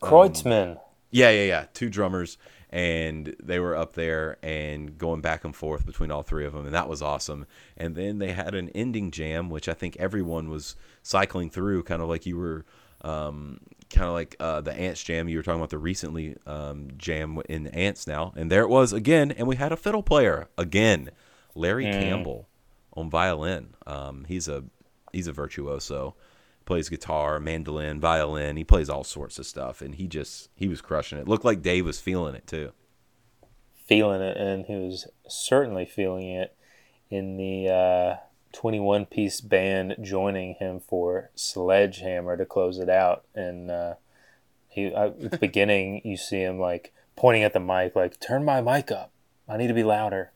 [0.00, 0.80] um, Kreutzmann.
[1.10, 1.66] Yeah, yeah, yeah.
[1.74, 2.38] Two drummers,
[2.70, 6.66] and they were up there and going back and forth between all three of them,
[6.66, 7.46] and that was awesome.
[7.76, 12.00] And then they had an ending jam, which I think everyone was cycling through, kind
[12.00, 12.64] of like you were
[13.02, 13.58] um,
[13.90, 15.28] kind of like uh, the Ants Jam.
[15.28, 18.92] You were talking about the recently um, jam in Ants now, and there it was
[18.92, 19.32] again.
[19.32, 21.10] And we had a fiddle player again,
[21.54, 21.92] Larry mm.
[21.92, 22.48] Campbell
[22.92, 23.74] on violin.
[23.86, 24.64] Um, he's a
[25.12, 26.14] he's a virtuoso.
[26.66, 28.56] Plays guitar, mandolin, violin.
[28.56, 31.26] He plays all sorts of stuff, and he just he was crushing it.
[31.26, 32.72] Looked like Dave was feeling it too.
[33.86, 36.56] Feeling it, and he was certainly feeling it
[37.10, 37.68] in the.
[37.68, 38.16] Uh
[38.52, 43.24] 21 piece band joining him for Sledgehammer to close it out.
[43.34, 43.94] And uh,
[44.68, 48.44] he uh, at the beginning, you see him like pointing at the mic, like, turn
[48.44, 49.12] my mic up.
[49.48, 50.32] I need to be louder.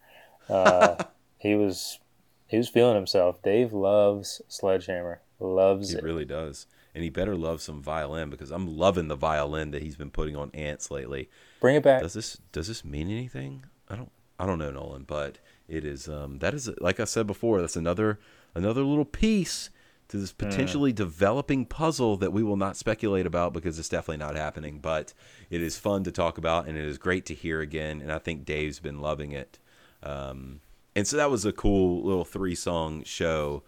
[0.49, 1.05] Uh,
[1.39, 1.99] he was
[2.47, 3.43] he was feeling himself.
[3.43, 5.21] Dave loves Sledgehammer.
[5.41, 6.01] Loves he it.
[6.01, 6.67] He really does.
[6.95, 10.37] And he better love some violin because I'm loving the violin that he's been putting
[10.37, 11.29] on ants lately.
[11.61, 12.03] Bring it back.
[12.03, 13.65] Does this does this mean anything?
[13.89, 15.39] I don't I don't know, Nolan, but
[15.69, 17.61] it is um, that is like I said before.
[17.61, 18.21] That's another
[18.55, 19.71] another little piece
[20.09, 20.49] to this hmm.
[20.49, 20.97] potentially mm.
[20.97, 24.79] developing puzzle that we will not speculate about because it's definitely not happening.
[24.79, 25.13] But
[25.51, 28.01] it is fun to talk about, and it is great to hear again.
[28.01, 29.59] And I think Dave's been loving it.
[30.05, 30.61] Um,
[30.95, 33.63] and so that was a cool little three song show.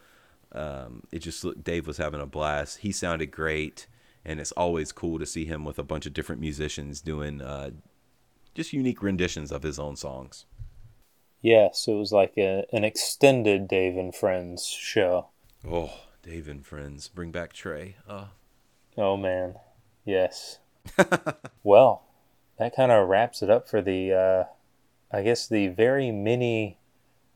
[0.52, 2.78] Um, it just looked, Dave was having a blast.
[2.78, 3.88] He sounded great,
[4.24, 7.70] and it's always cool to see him with a bunch of different musicians doing uh,
[8.54, 10.44] just unique renditions of his own songs.
[11.42, 15.28] Yes, it was like a, an extended Dave and Friends show.
[15.68, 17.96] Oh, Dave and Friends, bring back Trey.
[18.08, 18.26] Uh.
[18.96, 19.56] Oh man,
[20.04, 20.58] yes.
[21.62, 22.04] well,
[22.58, 24.55] that kind of wraps it up for the, uh,
[25.16, 26.76] I guess, the very mini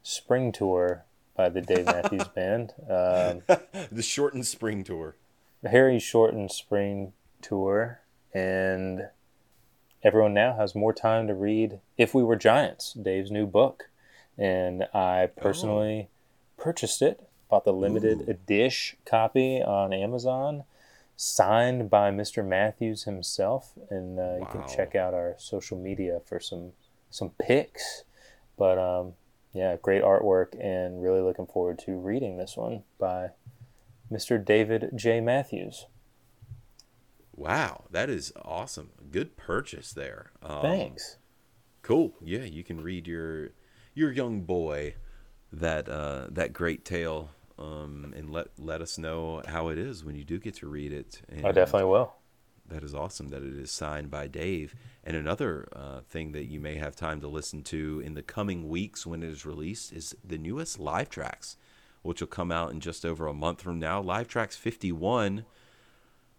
[0.02, 1.04] spring tour
[1.34, 2.74] by the Dave Matthews Band.
[2.82, 3.42] Um,
[3.90, 5.16] the shortened spring tour.
[5.62, 8.00] Very shortened spring tour,
[8.34, 9.08] and
[10.02, 13.90] everyone now has more time to read If We Were Giants, Dave's new book
[14.36, 16.62] and I personally oh.
[16.62, 17.28] purchased it.
[17.48, 18.30] Bought the limited Ooh.
[18.30, 20.64] edition copy on Amazon,
[21.16, 22.46] signed by Mr.
[22.46, 24.38] Matthews himself, and uh, wow.
[24.38, 26.72] you can check out our social media for some
[27.10, 28.04] some pics.
[28.56, 29.12] But um,
[29.52, 33.30] yeah, great artwork, and really looking forward to reading this one by
[34.10, 34.42] Mr.
[34.42, 35.20] David J.
[35.20, 35.86] Matthews.
[37.34, 38.90] Wow, that is awesome.
[39.10, 40.30] Good purchase there.
[40.42, 41.16] Um, Thanks.
[41.82, 42.12] Cool.
[42.22, 43.50] Yeah, you can read your
[43.94, 44.94] your young boy
[45.52, 50.16] that uh, that great tale um, and let let us know how it is when
[50.16, 51.22] you do get to read it.
[51.28, 52.14] And I definitely will.
[52.70, 54.74] That is awesome that it is signed by Dave.
[55.04, 58.68] And another uh, thing that you may have time to listen to in the coming
[58.68, 61.56] weeks when it is released is the newest live tracks,
[62.02, 64.00] which will come out in just over a month from now.
[64.00, 65.44] Live tracks 51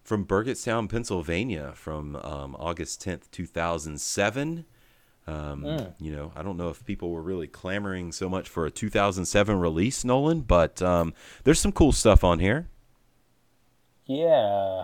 [0.03, 4.65] from Burgettstown, Pennsylvania, from um, August 10th, 2007.
[5.27, 5.93] Um, mm.
[5.99, 9.59] You know, I don't know if people were really clamoring so much for a 2007
[9.59, 11.13] release, Nolan, but um,
[11.43, 12.67] there's some cool stuff on here.
[14.05, 14.83] Yeah,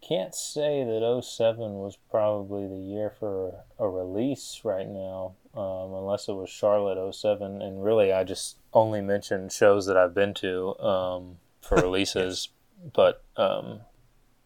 [0.00, 6.28] can't say that 07 was probably the year for a release right now, um, unless
[6.28, 7.60] it was Charlotte 07.
[7.60, 12.48] And really, I just only mentioned shows that I've been to um, for releases.
[12.48, 12.92] yes.
[12.94, 13.80] But um,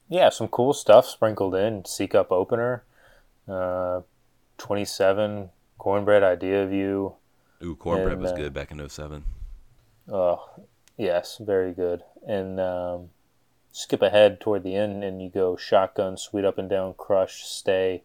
[0.08, 1.84] yeah, some cool stuff sprinkled in.
[1.84, 2.84] Seek Up opener.
[3.48, 4.02] Uh,
[4.58, 7.14] 27, Cornbread Idea of You.
[7.62, 9.24] Ooh, Cornbread and, was uh, good back in 07.
[10.10, 10.48] Oh,
[10.96, 12.02] yes, very good.
[12.26, 13.10] And um,
[13.72, 18.04] skip ahead toward the end and you go Shotgun, Sweet Up and Down, Crush, Stay,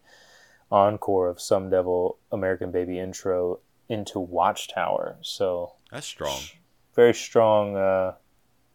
[0.70, 5.16] Encore of Some Devil, American Baby intro into Watchtower.
[5.20, 6.40] So that's strong.
[6.94, 8.14] very strong, uh,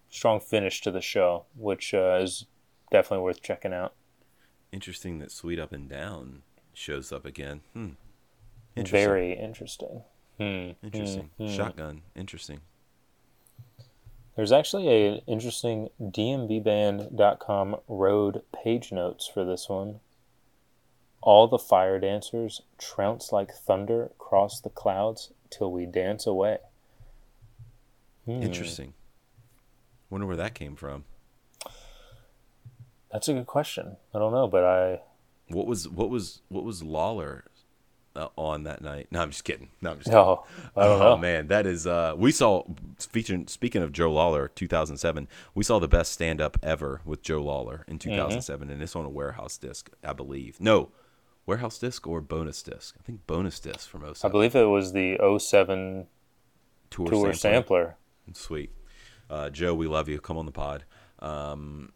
[0.09, 2.45] strong finish to the show, which uh, is
[2.91, 3.93] definitely worth checking out.
[4.71, 7.61] Interesting that Sweet Up and Down shows up again.
[7.73, 7.89] Hmm.
[8.75, 9.07] Interesting.
[9.07, 10.03] Very interesting.
[10.39, 10.71] Hmm.
[10.81, 11.29] Interesting.
[11.37, 11.45] Hmm.
[11.45, 11.51] Hmm.
[11.53, 12.01] Shotgun.
[12.15, 12.61] Interesting.
[14.35, 19.99] There's actually a interesting dmband.com road page notes for this one.
[21.21, 26.57] All the fire dancers trounce like thunder across the clouds till we dance away.
[28.25, 28.41] Hmm.
[28.41, 28.93] Interesting.
[30.09, 31.05] Wonder where that came from.
[33.11, 33.97] That's a good question.
[34.13, 35.01] I don't know, but I.
[35.49, 37.45] What was what was what was Lawler
[38.15, 39.07] uh, on that night?
[39.11, 39.69] No, I'm just kidding.
[39.81, 40.19] No, I'm just kidding.
[40.19, 40.43] No,
[40.75, 41.17] I don't oh, know.
[41.17, 41.87] man, that is.
[41.87, 42.63] Uh, we saw
[42.99, 43.47] featuring.
[43.47, 47.85] Speaking of Joe Lawler, 2007, we saw the best stand up ever with Joe Lawler
[47.87, 48.73] in 2007, mm-hmm.
[48.73, 50.59] and it's on a warehouse disc, I believe.
[50.59, 50.89] No,
[51.45, 52.95] warehouse disc or bonus disc.
[52.99, 54.17] I think bonus disc from 07.
[54.23, 56.07] I believe it was the 07
[56.89, 57.37] tour, tour sampler.
[57.37, 57.97] sampler.
[58.33, 58.71] Sweet,
[59.29, 59.73] uh, Joe.
[59.73, 60.19] We love you.
[60.19, 60.85] Come on the pod.
[61.19, 61.91] Um,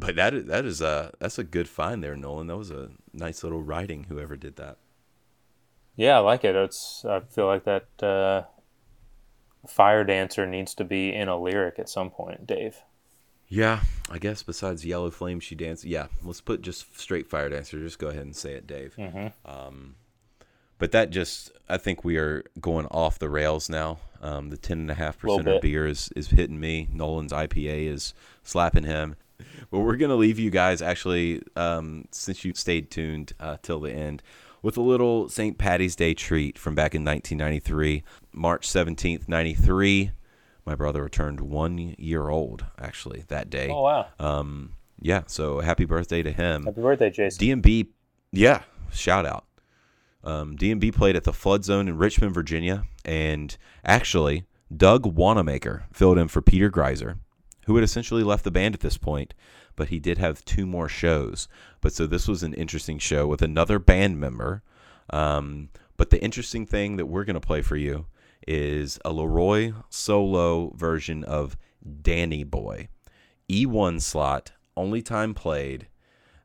[0.00, 2.46] but that that is a that's a good find there, Nolan.
[2.46, 4.06] That was a nice little writing.
[4.08, 4.78] Whoever did that.
[6.00, 6.56] Yeah, I like it.
[6.56, 8.44] It's I feel like that uh,
[9.68, 12.78] fire dancer needs to be in a lyric at some point, Dave.
[13.48, 13.80] Yeah,
[14.10, 15.84] I guess besides Yellow Flame, she danced.
[15.84, 17.78] Yeah, let's put just straight fire dancer.
[17.78, 18.94] Just go ahead and say it, Dave.
[18.96, 19.26] Mm-hmm.
[19.44, 19.96] Um,
[20.78, 23.98] but that just, I think we are going off the rails now.
[24.22, 26.88] Um, the ten and a half percent of beer is is hitting me.
[26.90, 29.16] Nolan's IPA is slapping him.
[29.70, 33.92] But we're gonna leave you guys actually, um, since you stayed tuned uh, till the
[33.92, 34.22] end,
[34.62, 35.58] with a little St.
[35.58, 38.02] Patty's Day treat from back in 1993,
[38.32, 40.12] March 17th, 93.
[40.66, 43.68] My brother returned one year old actually that day.
[43.70, 44.06] Oh wow!
[44.18, 46.64] Um, yeah, so happy birthday to him.
[46.64, 47.62] Happy birthday, Jason.
[47.62, 47.88] DMB,
[48.32, 49.46] yeah, shout out.
[50.22, 54.44] Um, DMB played at the Flood Zone in Richmond, Virginia, and actually
[54.74, 57.16] Doug Wanamaker filled in for Peter Griesar
[57.70, 59.32] who had essentially left the band at this point,
[59.80, 61.48] but he did have two more shows.
[61.80, 64.62] But so this was an interesting show with another band member.
[65.08, 68.04] Um, but the interesting thing that we're going to play for you
[68.46, 71.56] is a LeRoi solo version of
[72.02, 72.88] Danny Boy.
[73.48, 75.88] E1 slot, only time played.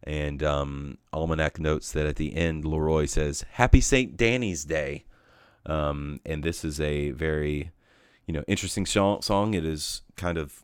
[0.01, 4.15] And um, Almanac notes that at the end, LeRoi says, Happy St.
[4.15, 5.03] Danny's Day.
[5.65, 7.71] Um, and this is a very,
[8.27, 9.53] you know, interesting song.
[9.53, 10.63] It is kind of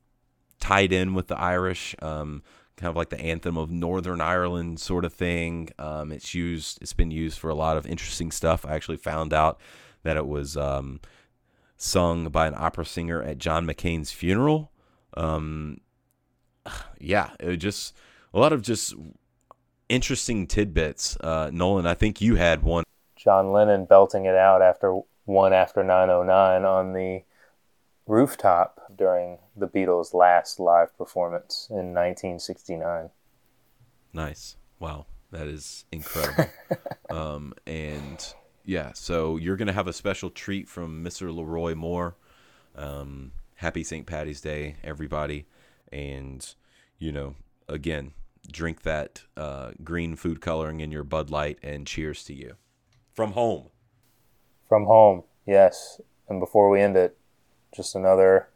[0.61, 2.41] tied in with the Irish, um,
[2.81, 5.69] kind of like the anthem of Northern Ireland sort of thing.
[5.77, 8.65] Um, it's used, it's been used for a lot of interesting stuff.
[8.65, 9.59] I actually found out
[10.01, 10.99] that it was um,
[11.77, 14.71] sung by an opera singer at John McCain's funeral.
[15.15, 15.79] Um,
[16.99, 17.95] yeah, it just
[18.33, 18.95] a lot of just
[19.89, 21.17] interesting tidbits.
[21.21, 22.83] Uh, Nolan, I think you had one.
[23.15, 27.23] John Lennon belting it out after one after 909 on the
[28.07, 33.09] rooftop during the Beatles' last live performance in 1969.
[34.13, 34.57] Nice.
[34.79, 35.05] Wow.
[35.31, 36.51] That is incredible.
[37.09, 38.33] um, and
[38.65, 41.33] yeah, so you're going to have a special treat from Mr.
[41.33, 42.15] LeRoi Moore.
[42.75, 44.05] Um, happy St.
[44.05, 45.45] Patty's Day, everybody.
[45.91, 46.45] And,
[46.99, 47.35] you know,
[47.69, 48.11] again,
[48.51, 52.55] drink that uh, green food coloring in your Bud Light and cheers to you.
[53.13, 53.69] From home.
[54.67, 55.99] From home, yes.
[56.27, 57.17] And before we end it,
[57.75, 58.47] just another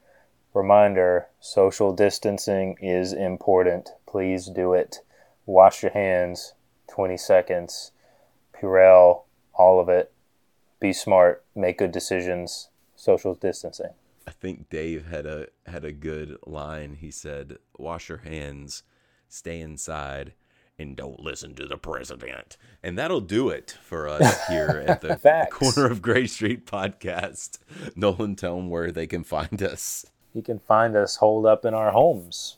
[0.56, 3.92] reminder social distancing is important.
[4.08, 5.02] Please do it.
[5.46, 6.54] Wash your hands
[6.88, 7.92] 20 seconds.
[8.54, 10.12] Purell, all of it.
[10.80, 12.70] Be smart, make good decisions.
[12.96, 13.92] Social distancing.
[14.28, 16.96] I think Dave had a had a good line.
[17.00, 18.84] He said, "Wash your hands,
[19.28, 20.34] stay inside,
[20.78, 22.58] and don't listen to the president.
[22.84, 27.60] And that'll do it for us here at the corner of Gray Street podcast.
[27.96, 30.06] Nolan, tell them where they can find us.
[30.36, 32.58] You can find us holed up in our homes.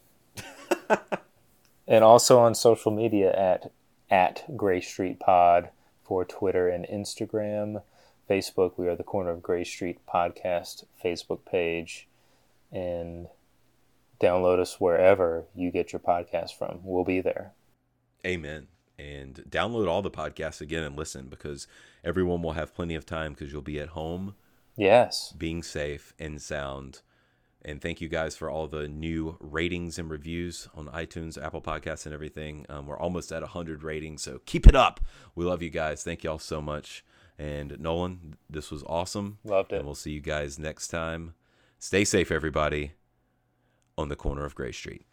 [1.88, 3.72] and also on social media at
[4.10, 5.70] at Gray Street Pod
[6.04, 7.84] for Twitter and Instagram.
[8.28, 12.08] Facebook, we are the Corner of Gray Street Podcast Facebook page.
[12.72, 13.28] And
[14.20, 16.80] download us wherever you get your podcast from.
[16.84, 17.52] We'll be there.
[18.26, 18.68] Amen.
[18.98, 21.68] And download all the podcasts again and listen because
[22.04, 24.34] everyone will have plenty of time because you'll be at home.
[24.76, 25.32] Yes.
[25.38, 27.02] Being safe and sound.
[27.64, 32.06] And thank you guys for all the new ratings and reviews on iTunes, Apple Podcasts,
[32.06, 32.66] and everything.
[32.70, 35.00] Um, we're almost at 100 ratings, so keep it up.
[35.36, 36.04] We love you guys.
[36.04, 37.04] Thank you all so much.
[37.38, 39.40] And Nolan, this was awesome.
[39.44, 39.78] Loved it.
[39.78, 41.34] And we'll see you guys next time.
[41.80, 42.94] Stay safe, everybody,
[43.98, 45.07] on the corner of Gray Street.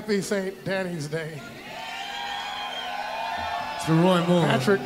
[0.00, 0.64] Happy St.
[0.64, 1.38] Danny's Day.
[3.76, 4.46] It's for Roy Moore.
[4.46, 4.80] Patrick,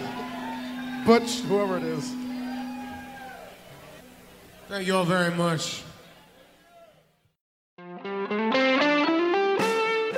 [1.06, 2.12] Butch, whoever it is.
[4.66, 5.84] Thank you all very much.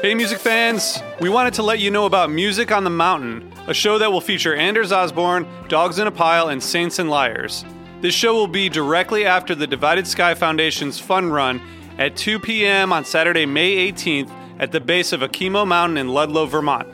[0.00, 1.02] Hey, music fans!
[1.20, 4.22] We wanted to let you know about Music on the Mountain, a show that will
[4.22, 7.66] feature Anders Osborne, Dogs in a Pile, and Saints and Liars.
[8.00, 11.60] This show will be directly after the Divided Sky Foundation's Fun Run
[11.98, 12.94] at 2 p.m.
[12.94, 16.88] on Saturday, May 18th at the base of Okemo Mountain in Ludlow, Vermont.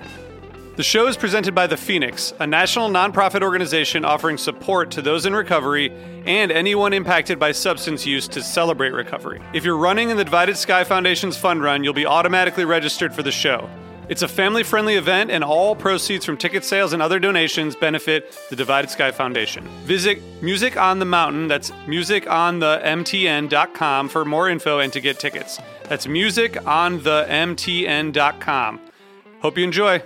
[0.74, 5.26] The show is presented by The Phoenix, a national nonprofit organization offering support to those
[5.26, 5.92] in recovery
[6.24, 9.42] and anyone impacted by substance use to celebrate recovery.
[9.52, 13.22] If you're running in the Divided Sky Foundation's fund run, you'll be automatically registered for
[13.22, 13.68] the show.
[14.08, 18.36] It's a family friendly event, and all proceeds from ticket sales and other donations benefit
[18.50, 19.66] the Divided Sky Foundation.
[19.84, 25.60] Visit Music on the Mountain, that's musiconthemtn.com for more info and to get tickets.
[25.92, 28.80] That's music on the musiconthemtn.com.
[29.42, 30.02] Hope you enjoy.